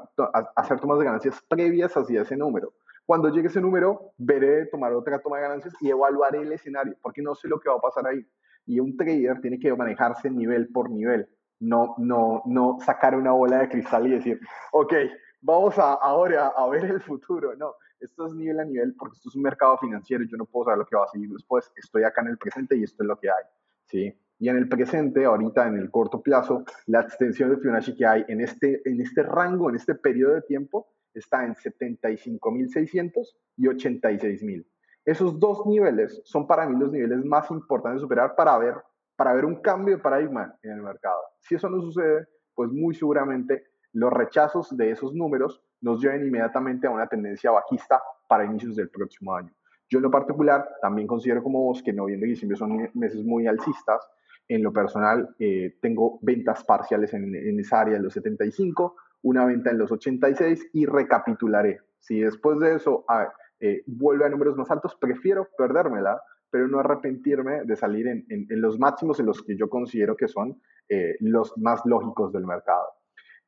[0.55, 2.75] hacer tomas de ganancias previas hacia ese número.
[3.07, 7.23] Cuando llegue ese número, veré tomar otra toma de ganancias y evaluaré el escenario, porque
[7.23, 8.25] no sé lo que va a pasar ahí.
[8.67, 11.29] Y un trader tiene que manejarse nivel por nivel,
[11.61, 14.41] no, no, no sacar una bola de cristal y decir,
[14.73, 14.95] ok,
[15.41, 17.55] vamos a, ahora a ver el futuro.
[17.57, 20.47] No, esto es nivel a nivel porque esto es un mercado financiero y yo no
[20.47, 21.71] puedo saber lo que va a seguir después.
[21.77, 23.45] Estoy acá en el presente y esto es lo que hay.
[23.85, 24.15] ¿sí?
[24.39, 28.25] Y en el presente, ahorita en el corto plazo, la extensión de Fibonacci que hay
[28.29, 33.13] en este, en este rango, en este periodo de tiempo, está en 75.600
[33.59, 34.65] y 86.000.
[35.05, 38.75] Esos dos niveles son para mí los niveles más importantes de superar para ver,
[39.21, 41.21] para ver un cambio de paradigma en el mercado.
[41.41, 46.87] Si eso no sucede, pues muy seguramente los rechazos de esos números nos lleven inmediatamente
[46.87, 49.53] a una tendencia bajista para inicios del próximo año.
[49.91, 53.47] Yo en lo particular también considero como vos que noviembre y diciembre son meses muy
[53.47, 54.09] alcistas.
[54.49, 59.45] En lo personal eh, tengo ventas parciales en, en, esa área de los 75, una
[59.45, 61.79] venta en los 86 y recapitularé.
[61.99, 66.81] Si después de eso ah, eh, vuelve a números más altos, prefiero perdérmela, pero no
[66.81, 70.61] arrepentirme de salir en, en, en los máximos en los que yo considero que son
[70.89, 72.87] eh, los más lógicos del mercado.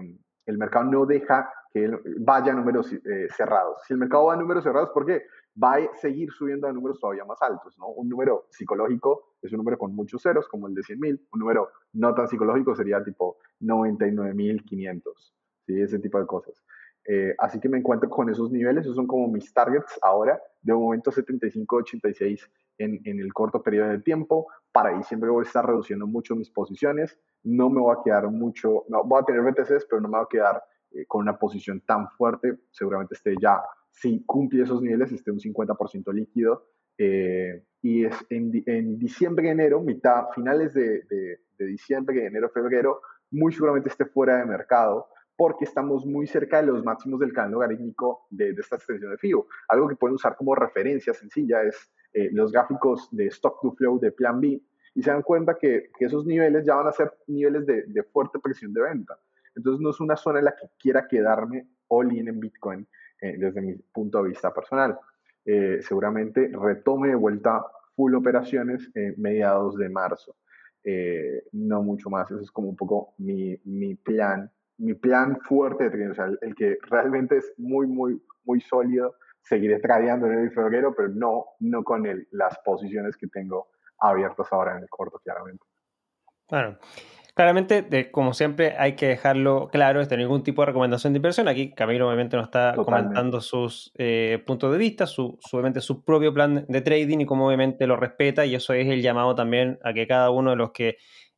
[0.47, 3.81] el mercado no deja que vaya a números eh, cerrados.
[3.85, 5.23] Si el mercado va a números cerrados, ¿por qué?
[5.61, 7.77] Va a seguir subiendo a números todavía más altos.
[7.95, 11.19] Un número psicológico es un número con muchos ceros, como el de 100.000.
[11.31, 15.01] Un número no tan psicológico sería tipo 99.500,
[15.65, 15.81] ¿sí?
[15.81, 16.63] Ese tipo de cosas.
[17.05, 20.73] Eh, así que me encuentro con esos niveles, esos son como mis targets ahora, de
[20.73, 24.47] momento 75-86 en, en, el corto periodo de tiempo.
[24.77, 28.85] Para diciembre voy a estar reduciendo mucho mis posiciones, no me voy a quedar mucho,
[28.89, 31.81] no, voy a tener BTCs, pero no me voy a quedar eh, con una posición
[31.81, 33.59] tan fuerte, seguramente esté ya,
[33.89, 36.67] si cumple esos niveles, esté un 50% líquido.
[36.95, 43.01] Eh, y es en, en, diciembre, enero, mitad, finales de, de, de diciembre, enero, febrero,
[43.31, 47.53] muy seguramente esté fuera de mercado porque estamos muy cerca de los máximos del canal
[47.53, 49.47] logarítmico de, de, esta extensión de FIBO.
[49.69, 53.99] Algo que pueden usar como referencia sencilla es eh, los gráficos de stock to flow
[53.99, 54.61] de plan B
[54.95, 58.73] y se dan cuenta que, esos niveles ya van a ser niveles de, fuerte presión
[58.73, 59.17] de venta.
[59.55, 62.87] Entonces no es una zona en la que quiera quedarme all in en Bitcoin
[63.21, 64.97] eh, desde mi punto de vista personal.
[65.45, 67.63] Eh, seguramente retome de vuelta
[67.95, 70.35] full operaciones en mediados de marzo.
[71.51, 75.89] No mucho más, eso es como un poco mi, mi plan mi plan fuerte de
[75.89, 79.15] trading, el, que realmente es muy, muy, muy sólido,
[79.47, 83.69] seguiré tradeando en el febrero, pero no, no con el, las posiciones que tengo
[83.99, 85.63] abiertas ahora en el corto, claramente.
[86.49, 86.77] Bueno,
[87.33, 91.47] claramente, de, como siempre, hay que dejarlo claro, este ningún tipo de recomendación de inversión.
[91.47, 93.07] Aquí Camilo obviamente nos está Totalmente.
[93.07, 97.25] comentando sus eh, puntos de vista, su, su, obviamente su propio plan de trading y
[97.25, 100.55] cómo obviamente lo respeta y eso es el llamado también a que cada uno de
[100.57, 100.97] los que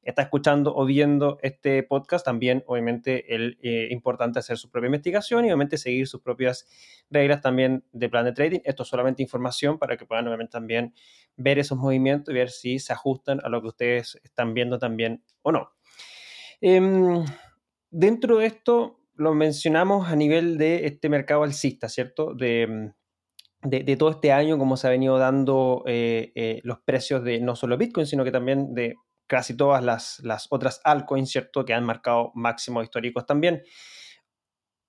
[0.10, 5.45] está escuchando o viendo este podcast, también obviamente es eh, importante hacer su propia investigación
[5.45, 6.68] y obviamente seguir sus propias
[7.10, 8.60] reglas también de plan de trading.
[8.64, 10.93] Esto es solamente información para que puedan obviamente también
[11.36, 15.24] ver esos movimientos y ver si se ajustan a lo que ustedes están viendo también
[15.41, 15.72] o no.
[16.62, 17.24] Eh,
[17.89, 22.34] dentro de esto lo mencionamos a nivel de este mercado alcista, ¿cierto?
[22.34, 22.93] De,
[23.64, 27.41] de, de, todo este año, cómo se ha venido dando eh, eh, los precios de
[27.41, 28.95] no solo Bitcoin, sino que también de
[29.30, 31.63] casi todas las, las otras altcoins, ¿cierto?
[31.63, 33.63] Que han marcado máximos históricos también.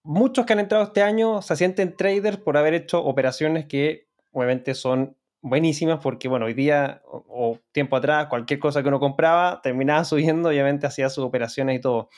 [0.02, 4.74] Muchos que han entrado este año se sienten traders por haber hecho operaciones que obviamente
[4.74, 9.60] son buenísimas porque, bueno, hoy día o, o tiempo atrás, cualquier cosa que uno compraba
[9.62, 12.08] terminaba subiendo, obviamente hacía sus operaciones y todo.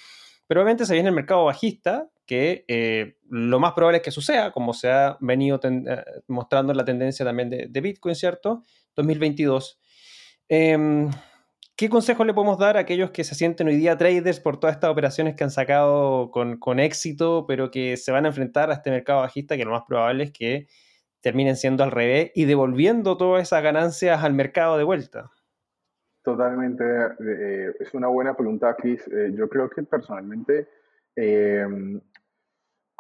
[0.47, 4.53] Pero obviamente se viene el mercado bajista, que eh, lo más probable es que suceda,
[4.53, 8.63] como se ha venido eh, mostrando la tendencia también de, de Bitcoin, ¿cierto?
[8.95, 9.81] 2022.
[10.49, 11.09] Eh,
[11.77, 14.77] ¿Qué consejo le podemos dar a aquellos que se sienten hoy día traders por todas
[14.77, 18.75] estas operaciones que han sacado con, con, éxito, pero que se van a enfrentar a
[18.75, 20.69] este mercado bajista, que lo más probable es que
[21.23, 25.31] terminen siendo al revés y devolviendo todas esas ganancias al mercado de vuelta?
[26.23, 29.09] Totalmente, eh, es una buena pregunta, Chris.
[29.09, 30.69] Eh, yo creo que personalmente
[31.17, 31.67] eh,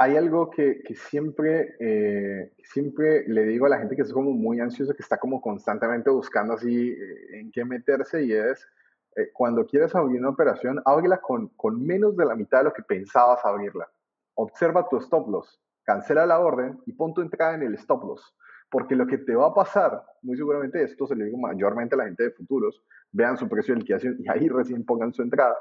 [0.02, 4.58] hay algo que, siempre, eh, siempre le digo a la gente que es como muy
[4.58, 8.66] ansiosa, que está como constantemente buscando así eh, en qué meterse y es,
[9.14, 12.72] eh, cuando quieres abrir una operación, ábrela con, con menos de la mitad de lo
[12.72, 13.88] que pensabas abrirla.
[14.34, 18.34] Observa tu stop loss, cancela la orden y pon tu entrada en el stop loss.
[18.72, 21.98] Porque lo que te va a pasar, muy seguramente esto se le digo mayormente a
[21.98, 22.82] la gente de futuros,
[23.12, 25.54] vean su precio de liquidación y ahí recién pongan su entrada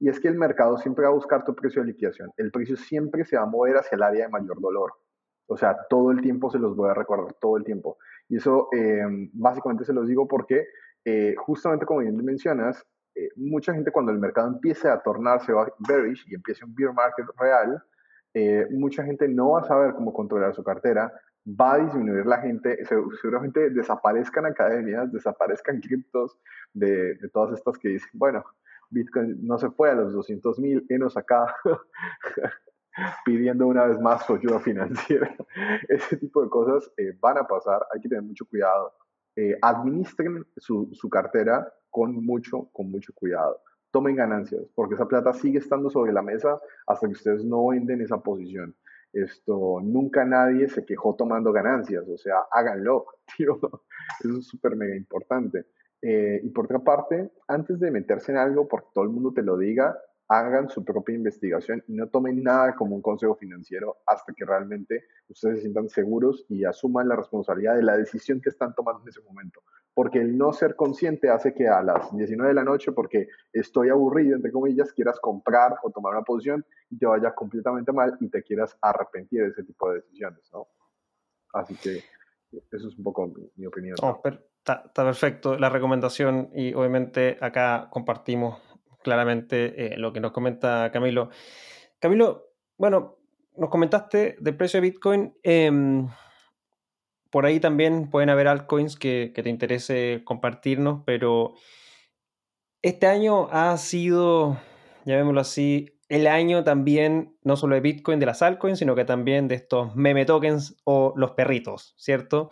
[0.00, 2.30] y es que el mercado siempre va a buscar tu precio de liquidación.
[2.36, 4.92] El precio siempre se va a mover hacia el área de mayor dolor.
[5.46, 7.98] O sea, todo el tiempo se los voy a recordar, todo el tiempo.
[8.28, 10.66] Y eso em, básicamente se los digo porque
[11.04, 12.82] eh, justamente como bien mencionas,
[13.14, 15.52] eh, mucha gente cuando el mercado empiece a tornarse
[15.86, 17.82] bearish y empiece un bear market real,
[18.32, 21.12] eh, mucha gente no va a saber cómo controlar su cartera,
[21.46, 22.78] va a disminuir la gente,
[23.20, 26.38] seguramente desaparezcan academias, desaparezcan criptos
[26.72, 28.44] de, de todas estas que dicen, bueno,
[28.94, 31.54] Bitcoin no se fue a los 200 mil, enos acá
[33.24, 35.34] pidiendo una vez más su ayuda financiera.
[35.88, 38.94] Ese tipo de cosas eh, van a pasar, hay que tener mucho cuidado.
[39.36, 43.60] Eh, administren su, su, cartera con mucho, con mucho cuidado.
[43.90, 48.00] Tomen ganancias, porque esa plata sigue estando sobre la mesa hasta que ustedes no venden
[48.00, 48.74] esa posición.
[49.12, 53.58] Esto, nunca nadie se quejó tomando ganancias, o sea, háganlo, tío.
[54.20, 55.66] Eso es súper mega importante.
[56.06, 59.40] Eh, y por otra parte, antes de meterse en algo, porque todo el mundo te
[59.40, 59.98] lo diga,
[60.28, 65.04] hagan su propia investigación y no tomen nada como un consejo financiero hasta que realmente
[65.28, 69.08] ustedes se sientan seguros y asuman la responsabilidad de la decisión que están tomando en
[69.08, 69.62] ese momento.
[69.94, 73.88] Porque el no ser consciente hace que a las 19 de la noche, porque estoy
[73.88, 78.28] aburrido, entre comillas, quieras comprar o tomar una posición y te vaya completamente mal y
[78.28, 80.66] te quieras arrepentir de ese tipo de decisiones, ¿no?
[81.54, 82.02] Así que
[82.70, 83.96] eso es un poco mi, opinión.
[84.72, 88.60] Está perfecto la recomendación y obviamente acá compartimos
[89.02, 91.28] claramente eh, lo que nos comenta Camilo.
[92.00, 93.18] Camilo, bueno,
[93.56, 95.34] nos comentaste del precio de Bitcoin.
[95.42, 96.08] Em,
[97.30, 101.54] por ahí también pueden haber altcoins que, te interese compartirnos, pero
[102.82, 104.58] este año ha sido,
[105.04, 109.48] llamémoslo así, el año también no solo de Bitcoin, de las altcoins, sino que también
[109.48, 112.50] de estos meme tokens o los perritos, ¿cierto?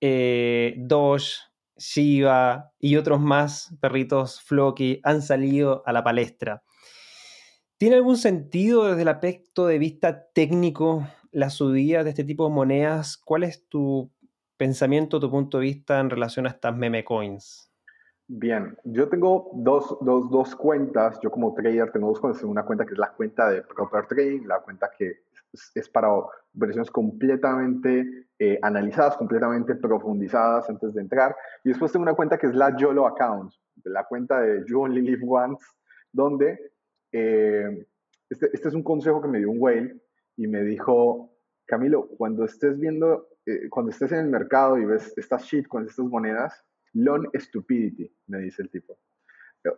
[0.00, 1.47] Eh, Doge,
[1.78, 6.62] Shiba y otros más perritos Floki han salido a la palestra.
[7.78, 12.54] ¿Tiene algún sentido desde el aspecto de vista técnico la subida de este tipo de
[12.54, 13.16] monedas?
[13.16, 14.10] ¿Cuál es tu
[14.56, 17.70] pensamiento, tu punto de vista en relación a estas meme coins?
[18.26, 22.84] Bien, yo tengo dos, dos, dos cuentas, yo como trader tengo dos cuentas, una cuenta
[22.84, 25.22] que es la cuenta de Proper Trading, la cuenta que
[25.74, 26.08] es para
[26.52, 31.34] versiones completamente eh, analizadas, completamente profundizadas antes de entrar.
[31.64, 33.52] Y después tengo una cuenta que es la YOLO Account,
[33.84, 35.64] la cuenta de You Only Live Once,
[36.12, 36.72] donde
[37.12, 37.86] eh,
[38.28, 39.96] este, este, es un consejo que me dio un whale
[40.36, 41.34] y me dijo,
[41.66, 45.86] Camilo, cuando estés viendo, eh, cuando estés en el mercado y ves estas shit con
[45.86, 48.98] estas monedas, loan stupidity, me dice el tipo.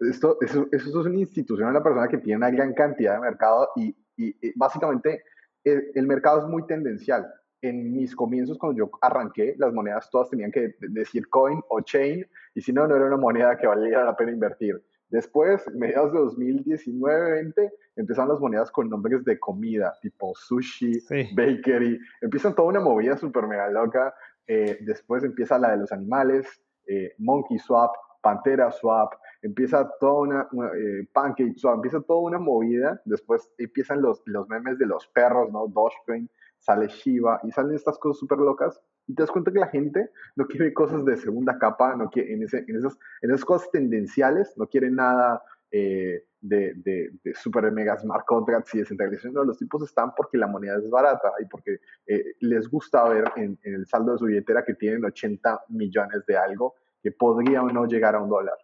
[0.01, 3.71] Esto, eso, eso es una institución, una persona que tiene una gran cantidad de mercado
[3.75, 5.25] y, y básicamente
[5.65, 7.27] el, mercado es muy tendencial.
[7.63, 12.27] En mis comienzos, cuando yo arranqué, las monedas todas tenían que decir coin o chain,
[12.55, 14.83] y si no, no era una moneda que valiera la pena invertir.
[15.11, 21.03] Después, mediados de 2019-20, empezaron las monedas con nombres de comida, tipo sushi,
[21.35, 21.99] bakery.
[22.21, 24.15] Empiezan toda una movida súper mega loca.
[24.47, 26.47] Eh, después empieza la de los animales,
[26.87, 27.93] eh, Monkey Swap,
[28.23, 34.49] Pantera Swap, empieza toda una, eh, Pancake empieza toda una movida, después empiezan los, los
[34.49, 35.67] memes de los perros, ¿no?
[35.69, 36.29] Dogecoin,
[36.59, 40.11] sale Shiba y salen estas cosas súper locas y te das cuenta que la gente
[40.37, 43.71] no quiere cosas de segunda capa, no quiere, en, ese, en, esas, en esas cosas
[43.71, 49.35] tendenciales, no quiere nada eh, de, de, de, super mega smart contracts y descentralización.
[49.35, 53.25] No, los tipos están porque la moneda es barata y porque eh, les gusta ver
[53.37, 57.63] en, en, el saldo de su billetera que tienen 80 millones de algo que podría
[57.63, 58.57] o no llegar a un dólar.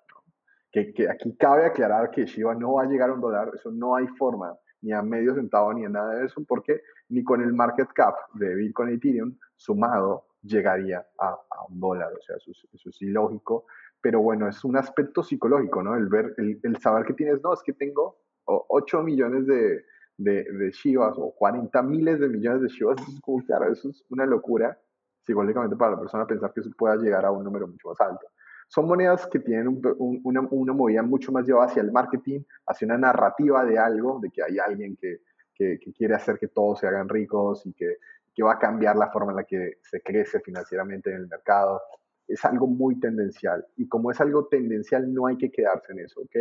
[0.76, 3.96] Que, aquí cabe aclarar que Shiba no va a llegar a un dólar, eso no
[3.96, 7.54] hay forma, ni a medio centavo, ni a nada de eso, porque ni con el
[7.54, 11.38] market cap de Bitcoin Ethereum sumado llegaría a,
[11.70, 13.64] un dólar, o sea, eso es, eso es, ilógico,
[14.02, 15.96] pero bueno, es un aspecto psicológico, ¿no?
[15.96, 19.82] El ver, el, saber que tienes, no, es que tengo 8 millones de,
[20.18, 24.04] de, de Shivas o 40 miles de millones de Shivas, es como, claro, eso es
[24.10, 24.78] una locura,
[25.24, 28.26] psicológicamente para la persona pensar que eso pueda llegar a un número mucho más alto.
[28.68, 32.40] Son monedas que tienen un, un, una, una, movida mucho más llevada hacia el marketing,
[32.66, 35.20] hacia una narrativa de algo, de que hay alguien que,
[35.54, 37.96] que, que quiere hacer que todos se hagan ricos y que,
[38.34, 41.80] que, va a cambiar la forma en la que se crece financieramente en el mercado.
[42.26, 46.20] Es algo muy tendencial y como es algo tendencial no hay que quedarse en eso,
[46.22, 46.36] ¿ok?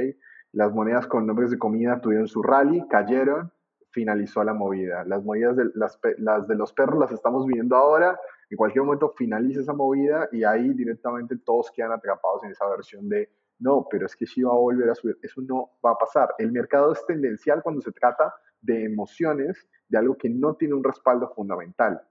[0.52, 3.52] Las monedas con nombres de comida tuvieron su rally, cayeron,
[3.96, 5.06] finalizó la movida.
[5.06, 8.20] Las movidas de, los perros las estamos viendo ahora,
[8.50, 13.08] en cualquier momento finaliza esa movida y ahí directamente todos quedan atrapados en esa versión
[13.08, 15.18] de no, pero es que sí va a volver a subir.
[15.22, 16.36] Eso no va a pasar.
[16.38, 20.84] El mercado es tendencial cuando se trata de emociones, de algo que no tiene un
[20.84, 22.02] respaldo fundamental.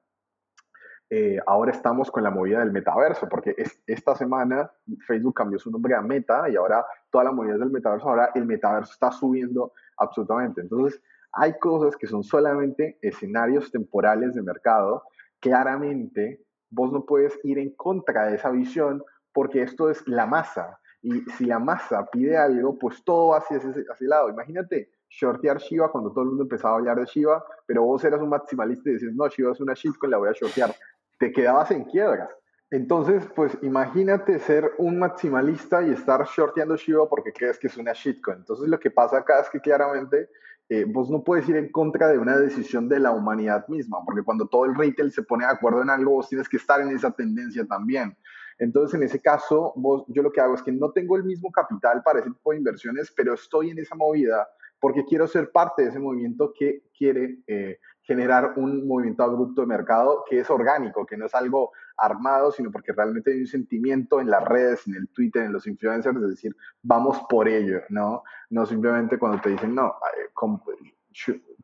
[1.11, 4.73] Eh, ahora estamos con la movida del metaverso, porque es, esta semana
[5.07, 8.47] Facebook cambió su nombre a Meta y ahora toda la movida del metaverso, ahora el
[8.47, 10.63] metaverso está subiendo absolutamente.
[10.63, 11.03] Entonces,
[11.37, 15.05] hay cosas que son solamente escenarios temporales de mercado
[15.45, 20.81] claramente vos no puedes ir en contra de esa visión porque esto es la masa.
[21.03, 24.31] Y si la masa pide algo, pues todo va hacia ese, hacia lado.
[24.31, 28.23] Imagínate shortear Shiba cuando todo el mundo empezaba a hablar de Shiba, pero vos eras
[28.23, 30.75] un maximalista y decías, no, Shiba es una shitcoin, la voy a shortear.
[31.19, 32.31] Te quedabas en quiebra.
[32.71, 37.93] Entonces, pues imagínate ser un maximalista y estar shorteando Shiba porque crees que es una
[37.93, 38.39] shitcoin.
[38.39, 40.31] Entonces, lo que pasa acá es que claramente
[40.69, 44.23] eh, vos no puedes ir en contra de una decisión de la humanidad misma, porque
[44.23, 46.91] cuando todo el retail se pone de acuerdo en algo, vos tienes que estar en
[46.91, 48.17] esa tendencia también.
[48.59, 51.51] Entonces, en ese caso, vos, yo lo que hago es que no tengo el mismo
[51.51, 54.49] capital para ese tipo de inversiones, pero estoy en esa movida
[54.81, 59.67] porque quiero ser parte de ese movimiento que quiere eh, generar un movimiento abrupto de
[59.67, 64.21] mercado que es orgánico, que no es algo armado, sino porque realmente hay un sentimiento
[64.21, 68.23] en las redes, en el Twitter, en los influencers, de decir, vamos por ello, ¿no?
[68.51, 69.95] No simplemente cuando te dicen, no,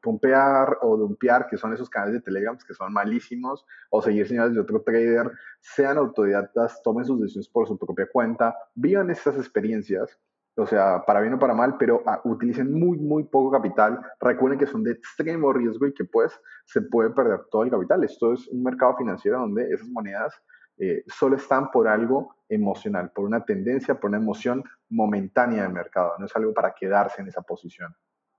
[0.00, 4.54] pompear o dumpear, que son esos canales de Telegram que son malísimos, o seguir señales
[4.54, 5.30] de otro trader,
[5.60, 10.18] sean autodidactas, tomen sus decisiones por su propia cuenta, vivan estas experiencias,
[10.60, 14.00] o sea, para bien o para mal, pero ah, utilicen muy, muy poco capital.
[14.20, 18.04] Recuerden que son de extremo riesgo y que pues se puede perder todo el capital.
[18.04, 20.34] Esto es un mercado financiero donde esas monedas
[20.78, 26.12] eh, solo están por algo emocional, por una tendencia, por una emoción momentánea del mercado.
[26.18, 27.94] No es algo para quedarse en esa posición.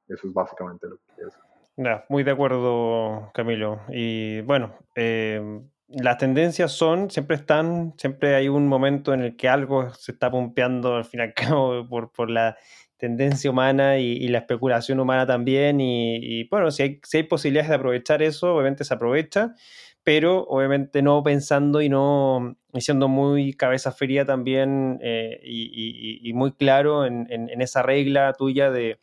[0.08, 2.06] Eso es básicamente lo que es.
[2.10, 3.82] muy de acuerdo, Camilo.
[3.90, 5.62] Y bueno, eh,
[5.94, 10.32] las tendencias son, siempre están, siempre hay un momento en el que algo se está
[10.32, 12.58] pompeando al fin y al cabo por, por la
[12.98, 15.82] tendencia humana y, la especulación humana también.
[15.82, 19.56] Y, bueno, si hay, si hay posibilidades de aprovechar eso, obviamente se aprovecha,
[20.04, 26.54] pero obviamente no pensando y no y siendo muy cabeza fría también eh, y, muy
[26.54, 29.00] claro en, en esa regla tuya de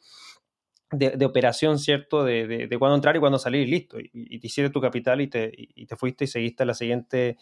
[0.91, 2.25] de, operación, ¿cierto?
[2.25, 3.99] De, de, cuándo entrar y cuándo salir y listo.
[4.01, 7.37] Y, te hiciste tu capital y te, y te fuiste y seguiste la siguiente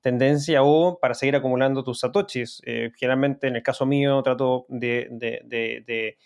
[0.00, 2.62] tendencia o para seguir acumulando tus satoshis.
[2.64, 6.16] Eh, generalmente en el caso mío trato de,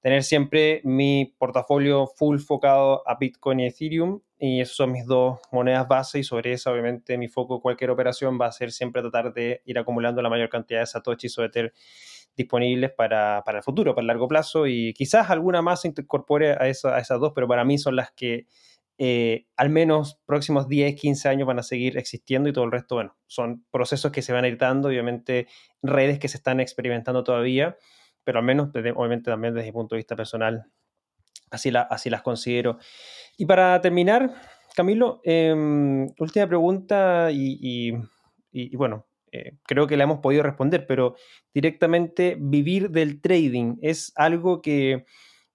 [0.00, 5.38] tener siempre mi portafolio full focado a Bitcoin y Ethereum y esas son mis dos
[5.52, 9.32] monedas base y sobre eso obviamente mi foco cualquier operación va a ser siempre tratar
[9.32, 11.72] de ir acumulando la mayor cantidad de satoshis o tener
[12.36, 16.54] disponibles para, para, el futuro, para el largo plazo, y quizás alguna más se incorpore
[16.54, 18.48] a esas dos, pero para mí son las que
[18.98, 22.96] eh, al menos próximos 10, 15 años van a seguir existiendo y todo el resto,
[22.96, 25.46] bueno, son procesos que se van a ir dando, obviamente
[25.82, 27.76] redes que se están experimentando todavía,
[28.24, 30.66] pero al menos, obviamente también desde mi punto de vista personal,
[31.52, 32.78] así, la, las considero.
[33.36, 34.34] Y para terminar,
[34.74, 37.92] Camilo, em, última pregunta y,
[38.74, 41.14] bueno, eh, creo que le hemos podido responder, pero
[41.54, 45.04] directamente vivir del trading es algo que,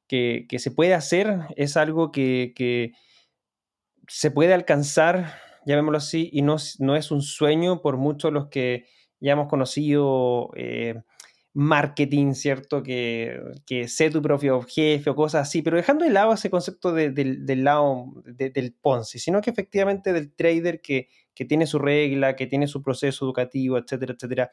[0.10, 2.94] se puede hacer, es algo que,
[4.08, 5.34] se puede alcanzar,
[5.66, 8.86] llamémoslo así, y no, no, es un sueño por muchos los que
[9.20, 10.52] ya hemos conocido.
[10.56, 11.02] Eh,
[11.54, 12.84] marketing, ¿cierto?
[12.84, 16.94] Que, que sé tu propio jefe o cosas así, pero dejando de lado ese concepto
[16.94, 22.48] del lado del Ponzi, sino que efectivamente del trader que, que tiene su regla, que
[22.48, 24.52] tiene su proceso educativo, etcétera, etcétera.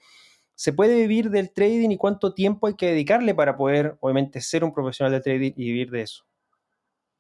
[0.55, 4.63] ¿Se puede vivir del trading y cuánto tiempo hay que dedicarle para poder, obviamente, ser
[4.63, 6.25] un profesional de trading y vivir de eso?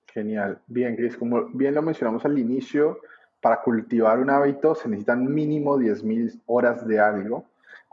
[0.07, 0.61] Genial.
[0.69, 3.01] Bien, Chris, como bien lo mencionamos al inicio,
[3.41, 7.45] para cultivar un hábito se necesitan mínimo 10.000 horas de algo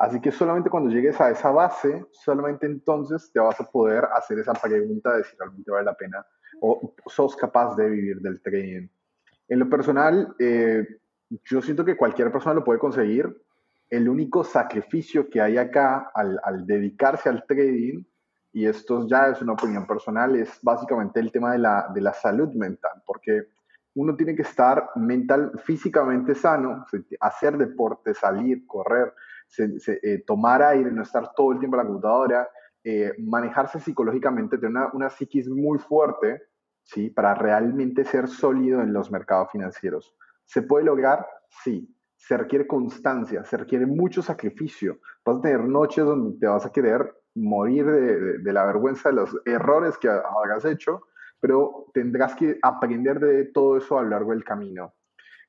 [0.01, 4.39] Así que solamente cuando llegues a esa base, solamente entonces te vas a poder hacer
[4.39, 6.25] esa pregunta de si realmente vale la pena
[6.59, 8.87] o sos capaz de vivir del trading.
[9.47, 10.87] En lo personal, eh,
[11.45, 13.43] yo siento que cualquier persona lo puede conseguir.
[13.91, 18.03] El único sacrificio que hay acá al, al dedicarse al trading,
[18.53, 22.13] y esto ya es una opinión personal, es básicamente el tema de la, de la
[22.13, 23.49] salud mental, porque
[23.93, 26.87] uno tiene que estar mental, físicamente sano,
[27.19, 29.13] hacer deporte, salir, correr,
[29.57, 32.49] eh, tomar aire, no estar todo el tiempo en la computadora,
[32.83, 36.41] eh, manejarse psicológicamente, tener una, psiquis muy fuerte,
[36.83, 37.09] ¿sí?
[37.09, 40.15] Para realmente ser sólido en los mercados financieros.
[40.45, 41.27] ¿Se puede lograr?
[41.63, 41.95] Sí.
[42.17, 44.99] Se requiere constancia, se requiere mucho sacrificio.
[45.25, 49.35] Vas a tener noches donde te vas a querer morir de, la vergüenza de los
[49.45, 51.07] errores que hagas hecho,
[51.39, 54.93] pero tendrás que aprender de todo eso a lo largo del camino.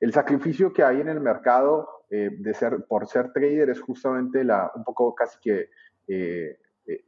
[0.01, 4.45] El sacrificio que hay en el mercado eh, de ser, por ser trader es justamente
[4.45, 5.71] la, un poco casi que,
[6.07, 7.05] eh, eh,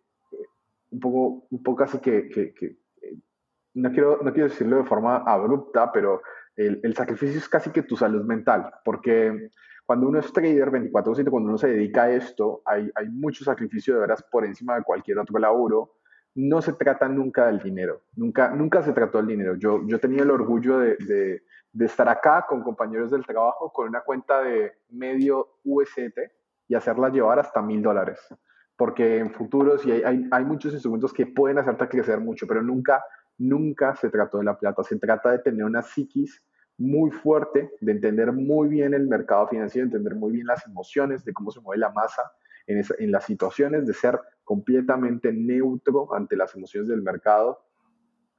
[0.93, 2.79] un, poco, un poco casi que, que,
[3.75, 6.23] no, quiero, no quiero decirlo de forma abrupta, pero
[6.57, 9.51] el, el, sacrificio es casi que tu salud mental, porque
[9.85, 13.93] cuando uno es trader 24/7, cuando uno se dedica a esto, hay, hay mucho sacrificio
[13.93, 15.97] de veras por encima de cualquier otro laburo,
[16.37, 19.57] no se trata nunca del dinero, nunca, nunca se trató del dinero.
[19.57, 21.43] Yo, yo tenía el orgullo de, de,
[21.81, 26.19] estar acá con compañeros del trabajo con una cuenta de medio UST
[26.69, 28.21] y hacerla llevar hasta mil dólares.
[28.77, 33.05] Porque en futuros y hay, hay, muchos instrumentos que pueden hacerte crecer mucho, pero nunca,
[33.39, 34.83] nunca se trató de la plata.
[34.83, 36.43] Se trata de tener una psiquis
[36.77, 41.33] muy fuerte, de entender muy bien el mercado financiero, entender muy bien las emociones, de
[41.33, 42.33] cómo se mueve la masa
[42.67, 47.65] en, en las situaciones, de ser completamente neutro ante las emociones del mercado,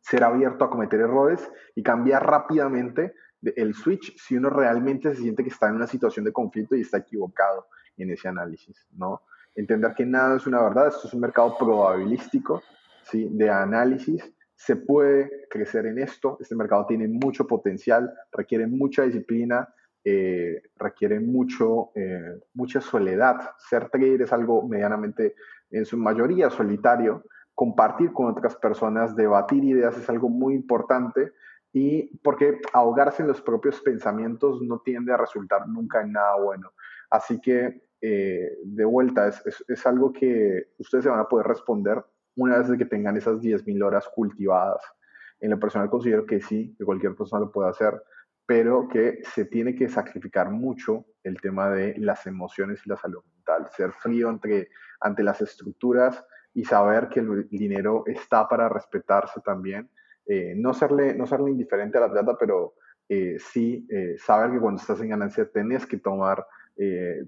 [0.02, 5.44] ser abierto a cometer errores y cambiar rápidamente el switch si uno realmente se siente
[5.44, 7.68] que está en una situación de conflicto y está equivocado
[7.98, 9.22] en ese análisis, ¿no?
[9.56, 12.62] Entender que nada es una verdad, esto es un mercado probabilístico,
[13.04, 13.30] ¿sí?
[13.32, 16.38] De análisis se puede crecer en esto.
[16.40, 19.70] Este mercado tiene mucho potencial, requiere mucha disciplina,
[20.04, 23.52] eh, requiere mucho, eh, mucha soledad.
[23.58, 25.36] Ser trader es algo medianamente,
[25.72, 27.24] en su mayoría, solitario.
[27.54, 31.32] Compartir con otras personas, debatir ideas es algo muy importante
[31.78, 36.72] y porque ahogarse en los propios pensamientos no tiende a resultar nunca en nada bueno.
[37.10, 42.02] Así que, eh, de vuelta, es, es algo que ustedes se van a poder responder
[42.38, 44.82] una vez que tengan esas 10.000 horas cultivadas.
[45.42, 48.02] En lo personal considero que sí, que cualquier persona lo puede hacer,
[48.46, 53.22] pero que se tiene que sacrificar mucho el tema de las emociones y la salud
[53.36, 54.70] mental, ser frío entre,
[55.02, 59.90] ante las estructuras y saber que el dinero está para respetarse también.
[60.28, 62.74] Eh, no, serle, no serle indiferente a la plata, pero
[63.08, 66.46] eh, sí eh, saber que cuando estás en ganancia tenés que tomar,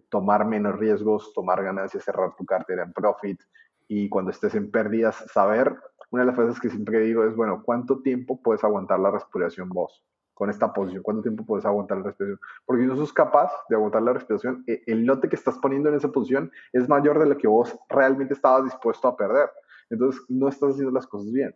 [0.09, 3.39] tomar menos riesgos, tomar ganancias, cerrar tu cartera en profit,
[3.87, 5.73] y cuando estés en pérdidas, saber,
[6.09, 9.69] una de las frases que siempre digo es, bueno, ¿cuánto tiempo puedes aguantar la respiración
[9.69, 10.03] vos
[10.33, 11.03] con esta posición?
[11.03, 12.39] ¿Cuánto tiempo puedes aguantar la respiración?
[12.65, 15.89] Porque si no sos capaz de aguantar la respiración, e, el lote que estás poniendo
[15.89, 19.49] en esa posición es mayor de lo que vos realmente estabas dispuesto a perder.
[19.89, 21.55] Entonces, no estás haciendo las cosas bien.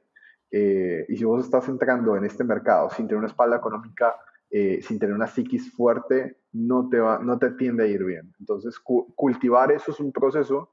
[0.52, 4.16] Eh, y si vos estás entrando en este mercado sin tener una espalda económica,
[4.50, 8.34] eh, sin tener una psiquis fuerte, no te, va, no te tiende a ir bien.
[8.40, 10.70] Entonces, cultivar eso es un proceso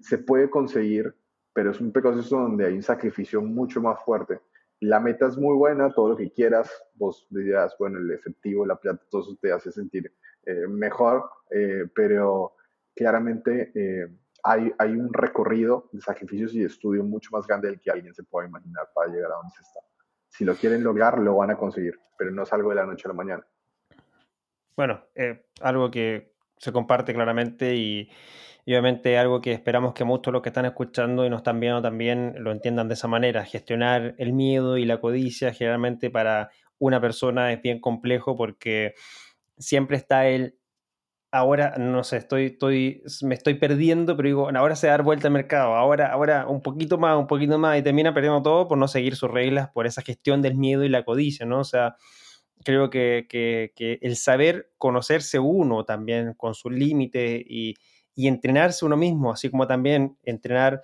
[0.00, 1.14] se puede conseguir,
[1.52, 4.40] pero es un proceso donde hay un sacrificio mucho más fuerte.
[4.80, 8.76] La meta es muy buena, todo lo que quieras, vos dirás, bueno, el efectivo, la
[8.76, 10.12] plata, todo eso te hace sentir
[10.44, 12.54] eh, mejor, eh, pero
[12.94, 14.08] claramente eh,
[14.42, 18.48] hay, un recorrido de sacrificios y estudio mucho más grande del que alguien se pueda
[18.48, 19.80] imaginar para llegar a donde se está.
[20.28, 23.02] Si lo quieren lograr, lo van a conseguir, pero no es algo de la noche
[23.04, 23.46] a la mañana.
[24.76, 25.04] Bueno,
[25.60, 28.10] algo que se comparte claramente y,
[28.64, 31.60] y obviamente algo que esperamos que muchos de los que están escuchando y nos están
[31.60, 33.44] viendo también lo entiendan de esa manera.
[33.44, 38.94] Gestionar el miedo y la codicia generalmente para una persona es bien complejo porque
[39.58, 40.58] siempre está el
[41.32, 45.32] ahora, no sé, estoy, estoy, me estoy perdiendo, pero digo, ahora se da vuelta al
[45.34, 48.86] mercado, ahora, ahora un poquito más, un poquito más, y termina perdiendo todo por no
[48.86, 51.60] seguir sus reglas, por esa gestión del miedo y la codicia, ¿no?
[51.60, 51.96] O sea,
[52.64, 57.74] creo que, que, que el saber conocerse uno también con sus límites y,
[58.14, 60.82] y entrenarse uno mismo, así como también entrenar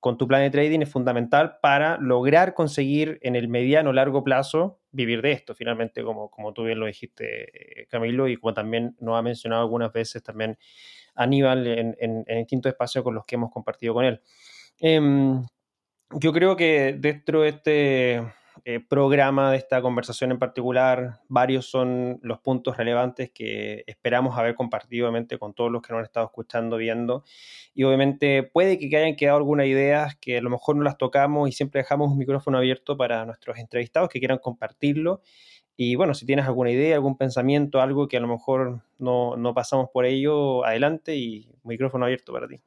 [0.00, 4.24] con tu plan de trading es fundamental para lograr conseguir en el mediano o largo
[4.24, 8.52] plazo vivir de esto, finalmente, como, como tú bien lo dijiste, eh, Camilo, y como
[8.52, 10.58] también nos ha mencionado algunas veces también
[11.14, 14.20] Aníbal en, en, en distintos espacios con los que hemos compartido con él.
[14.80, 15.44] Em,
[16.10, 18.22] yo creo que dentro de este
[18.66, 21.20] eh, programa de esta conversación en particular.
[21.28, 25.98] Varios son los puntos relevantes que esperamos haber compartido obviamente con todos los que nos
[25.98, 27.24] han estado escuchando, viendo.
[27.74, 31.48] Y obviamente puede que hayan quedado algunas ideas que a lo mejor no las tocamos
[31.48, 35.20] y siempre dejamos un micrófono abierto para nuestros entrevistados que quieran compartirlo.
[35.76, 39.54] Y bueno, si tienes alguna idea, algún pensamiento, algo que a lo mejor no, no
[39.54, 42.60] pasamos por ello, adelante y micrófono abierto para ti.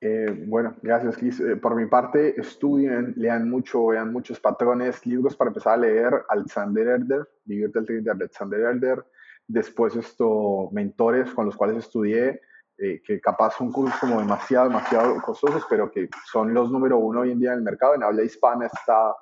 [0.00, 1.40] Eh, bueno, gracias, Liz.
[1.40, 6.22] Eh, por mi parte, estudien, lean mucho, vean muchos patrones, libros para empezar a leer.
[6.28, 9.04] Alexander Herder, Vivir del Trading de Alexander Herder.
[9.46, 12.40] Después, esto, mentores con los cuales estudié,
[12.76, 17.20] eh, que capaz son cursos como demasiado, demasiado costosos, pero que son los número uno
[17.20, 17.94] hoy en día en el mercado.
[17.94, 19.16] En habla hispana está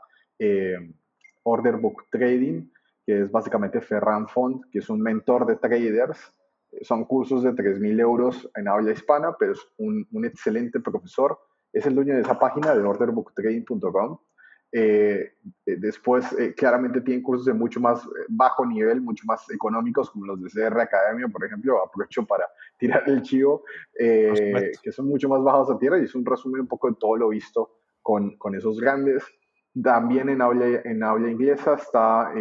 [1.44, 2.68] Order Book Trading,
[3.06, 6.35] que es básicamente Ferran Font, que es un mentor de traders
[6.82, 11.38] son cursos de 3.000 euros en habla hispana, pero es un, un, excelente profesor.
[11.72, 14.18] Es el dueño de esa página de orderbooktrading.com.
[14.72, 15.32] Eh,
[15.64, 20.26] eh, después, eh, claramente tienen cursos de mucho más bajo nivel, mucho más económicos, como
[20.26, 21.82] los de CR Academia, por ejemplo.
[21.82, 22.46] Aprovecho para
[22.78, 23.64] tirar el chivo,
[23.96, 27.16] que son mucho más bajos a tierra y es un resumen un poco de todo
[27.16, 29.24] lo visto con, con esos grandes.
[29.82, 32.32] También en habla, en habla inglesa está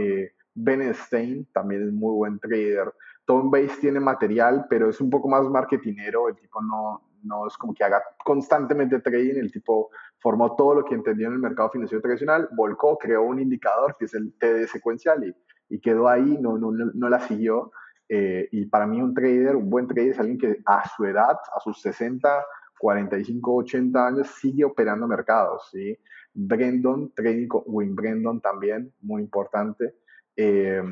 [0.54, 2.94] Ben Stein, también es muy buen trader.
[3.26, 7.58] Tom Base tiene material, pero es un poco más marketinero, el tipo no, no es
[7.58, 9.90] como que haga constantemente trading, el tipo
[10.20, 14.06] formó todo lo que entendió en el mercado financiero tradicional, volcó, creó un indicador que
[14.06, 17.72] es el TD secuencial y, y quedó ahí, no, no, no la siguió.
[18.08, 21.38] Eh, y para mí un trader, un buen trader es alguien que a su edad,
[21.56, 22.46] a sus 60,
[22.80, 25.70] 45, 80 años, sigue operando mercados.
[25.72, 25.98] ¿sí?
[26.34, 27.64] Brendon, trading con
[27.96, 29.96] Brendon también, muy importante.
[30.36, 30.84] Eh,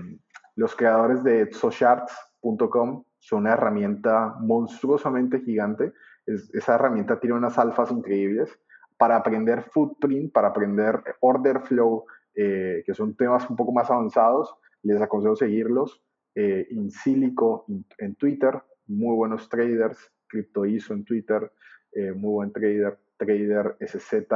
[0.56, 5.94] los creadores de Sociarts.com son una herramienta monstruosamente gigante.
[6.26, 8.60] esa herramienta tiene unas alfas increíbles
[8.98, 12.06] para aprender footprint, para aprender order flow,
[12.36, 14.56] eh, que son temas un poco más avanzados.
[14.84, 16.02] Les aconsejo seguirlos.
[16.36, 17.66] Eh, Insilico
[17.98, 20.12] en Twitter, muy buenos traders.
[20.28, 21.52] CryptoISO en Twitter,
[21.92, 22.98] eh, muy buen trader.
[23.18, 24.28] Trader SZ.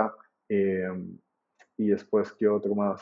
[0.49, 0.87] Eh,
[1.77, 3.01] y después, ¿qué otro más?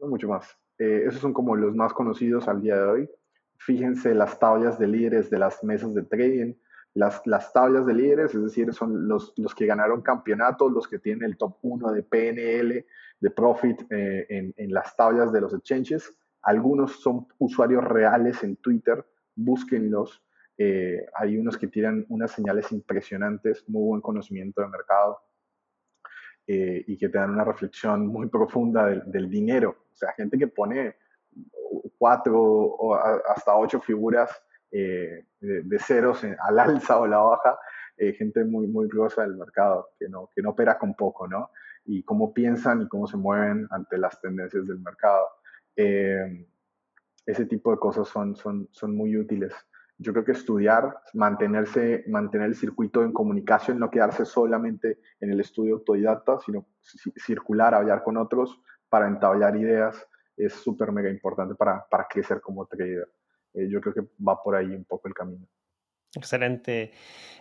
[0.00, 0.59] no mucho más.
[0.80, 3.10] Esos son como los más conocidos al día de hoy.
[3.58, 6.54] Fíjense las tablas de líderes de las mesas de trading.
[6.94, 10.98] Las, las tablas de líderes, es decir, son los, los que ganaron campeonatos, los que
[10.98, 12.86] tienen el top 1 de PNL,
[13.20, 16.12] de Profit eh, en, en, las tablas de los exchanges.
[16.42, 19.04] Algunos son usuarios reales en Twitter,
[19.36, 20.22] búsquenlos.
[20.56, 25.20] Eh, hay unos que tienen unas señales impresionantes, muy buen conocimiento de mercado
[26.46, 29.76] eh, y que te dan una reflexión muy profunda del, del dinero.
[30.00, 30.96] Sea, gente que pone
[31.98, 34.30] cuatro o hasta ocho figuras
[34.72, 37.58] eh, de, ceros al alza o la baja,
[37.96, 41.50] eh, gente muy, muy gruesa del mercado, que no, que no opera con poco, ¿no?
[41.84, 45.26] Y cómo piensan y cómo se mueven ante las tendencias del mercado.
[45.76, 46.46] Eh,
[47.26, 49.52] ese tipo de cosas son, son, son muy útiles.
[49.98, 55.40] Yo creo que estudiar, mantenerse, mantener el circuito en comunicación, no quedarse solamente en el
[55.40, 56.66] estudio autodidacta, sino
[57.16, 60.06] circular, hablar con otros para entablar ideas,
[60.36, 63.08] es súper mega importante para, para, crecer como trader.
[63.54, 65.46] Eh, yo creo que va por ahí un poco el camino.
[66.14, 66.92] Excelente.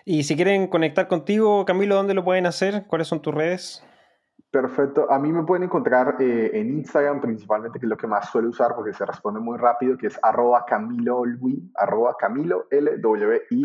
[0.05, 2.85] Y si quieren conectar contigo, Camilo, ¿dónde lo pueden hacer?
[2.87, 3.83] ¿Cuáles son tus redes?
[4.51, 5.11] Perfecto.
[5.11, 8.49] A mí me pueden encontrar eh, en Instagram principalmente, que es lo que más suelo
[8.49, 11.23] usar porque se responde muy rápido, que es arroba Camilo
[11.75, 13.63] arroba Camilo L-W-I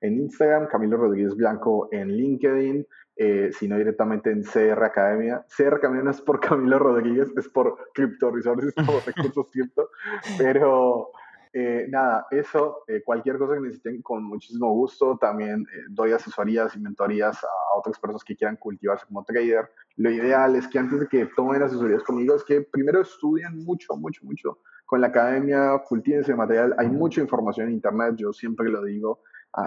[0.00, 2.86] en Instagram, Camilo Rodríguez Blanco en LinkedIn,
[3.16, 5.44] eh, sino directamente en CR Academia.
[5.54, 9.90] CR Academia no es por Camilo Rodríguez, es por Crypto Resources, por recursos cripto,
[10.38, 11.10] pero
[11.52, 15.18] eh, nada, eso, eh, cualquier cosa que necesiten con muchísimo gusto.
[15.18, 19.70] También doy asesorías y mentorías a otras personas que quieran cultivarse como trader.
[19.96, 23.94] Lo ideal es que antes de que tomen asesorías conmigo, es que primero estudien mucho,
[23.94, 26.74] mucho, mucho con la academia, cultívense material.
[26.78, 29.20] Hay mucha información en internet, yo siempre lo digo.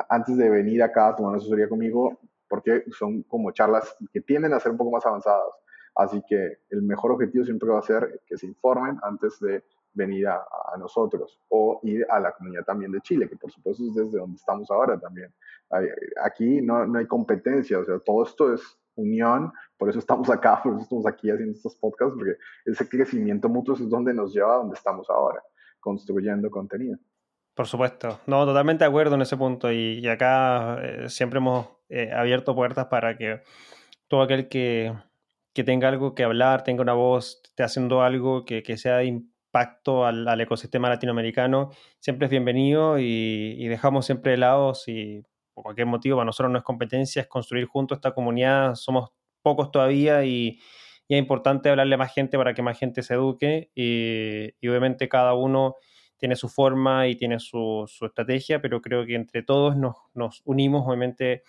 [0.09, 4.59] antes de venir acá a tomar asesoría conmigo, porque son como charlas que tienden a
[4.59, 5.53] ser un poco más avanzadas.
[5.95, 9.63] Así que el mejor objetivo siempre va a ser que se informen antes de
[9.93, 10.43] venir a,
[10.77, 14.35] nosotros o ir a la comunidad también de Chile, que por supuesto es desde donde
[14.35, 15.33] estamos ahora también.
[16.21, 18.61] Aquí no, no hay competencia, o sea, todo esto es
[18.95, 22.35] unión, por eso estamos acá, por eso estamos aquí haciendo estos podcasts, porque
[22.65, 25.41] ese crecimiento mutuo es donde nos lleva a donde estamos ahora,
[25.79, 26.97] construyendo contenido.
[27.53, 32.11] Por supuesto, no, totalmente de acuerdo en ese punto y, acá eh, siempre hemos eh,
[32.13, 33.41] abierto puertas para que
[34.07, 34.93] todo aquel que,
[35.53, 39.05] que, tenga algo que hablar, tenga una voz, esté haciendo algo que, que sea de
[39.05, 45.63] impacto al, al, ecosistema latinoamericano, siempre es bienvenido y, dejamos siempre de lado si por
[45.63, 50.25] cualquier motivo para nosotros no es competencia, es construir juntos esta comunidad, somos pocos todavía
[50.25, 50.59] y,
[51.07, 55.07] es importante hablarle a más gente para que más gente se eduque y, y obviamente
[55.07, 55.75] cada uno
[56.17, 60.41] tiene su forma y tiene su, su estrategia, pero creo que entre todos nos, nos
[60.45, 61.43] unimos, obviamente,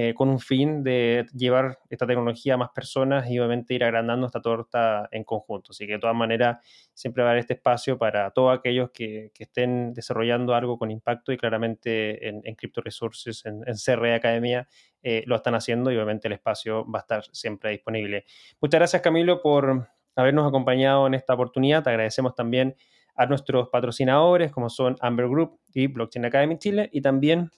[0.00, 4.26] eh, con un fin de llevar esta tecnología a más personas y obviamente ir agrandando
[4.26, 5.72] esta torta en conjunto.
[5.72, 6.64] Así que de todas maneras
[6.94, 10.92] siempre va a haber este espacio para todos aquellos que, que estén desarrollando algo con
[10.92, 14.68] impacto y claramente en, en Crypto Resources, en, en CRE Academia,
[15.02, 18.24] eh, lo están haciendo y obviamente el espacio va a estar siempre disponible.
[18.60, 21.82] Muchas gracias Camilo por habernos acompañado en esta oportunidad.
[21.82, 22.76] Te agradecemos también
[23.16, 27.50] a nuestros patrocinadores como son Amber Group y Blockchain Academy Chile y también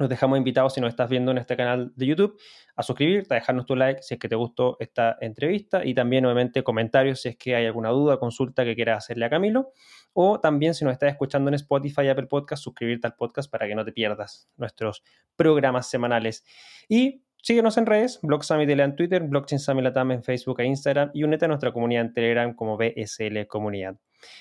[0.00, 2.40] nos dejamos invitados, si nos estás viendo en este canal de YouTube,
[2.74, 6.24] a suscribirte, a dejarnos tu like si es que te gustó esta entrevista y también,
[6.24, 9.72] obviamente, comentarios si es que hay alguna duda, consulta que quieras hacerle a Camilo.
[10.12, 13.74] O también, si nos estás escuchando en Spotify Apple Podcast, suscribirte al podcast para que
[13.74, 15.04] no te pierdas nuestros
[15.36, 16.44] programas semanales.
[16.88, 21.10] Y síguenos en redes, Blog Summit en Twitter, Blockchain Summit Latam en Facebook e Instagram
[21.14, 23.96] y únete a nuestra comunidad en Telegram como BSL Comunidad.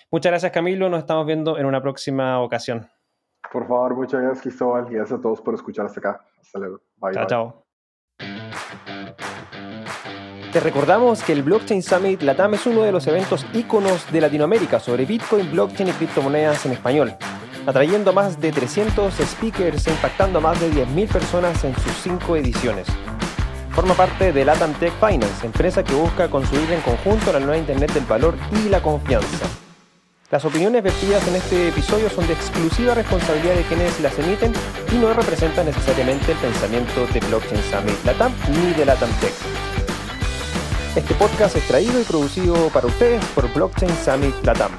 [0.09, 0.89] Muchas gracias, Camilo.
[0.89, 2.98] Nos estamos viendo en una próxima ocasión.
[3.51, 6.25] Por favor, muchas gracias, Cristóbal, y gracias a todos por escuchar hasta acá.
[6.39, 6.81] Hasta luego.
[6.97, 7.65] Bye, chao, chao.
[10.51, 14.79] Te recordamos que el Blockchain Summit Latam es uno de los eventos íconos de Latinoamérica
[14.79, 17.15] sobre Bitcoin, blockchain y criptomonedas en español.
[17.67, 21.93] atrayendo a más de 300 speakers e impactando a más de 10.000 personas en sus
[22.01, 22.87] cinco ediciones.
[23.71, 27.93] Forma parte de Latam Tech Finance, empresa que busca construir en conjunto la nueva Internet
[27.93, 29.45] del valor y la confianza.
[30.31, 34.53] Las opiniones vertidas en este episodio son de exclusiva responsabilidad de quienes las emiten
[34.91, 39.33] y no representan necesariamente el pensamiento de Blockchain Summit Latam ni de Latam Tech.
[40.95, 44.71] Este podcast es traído y producido para ustedes por Blockchain Summit Latam.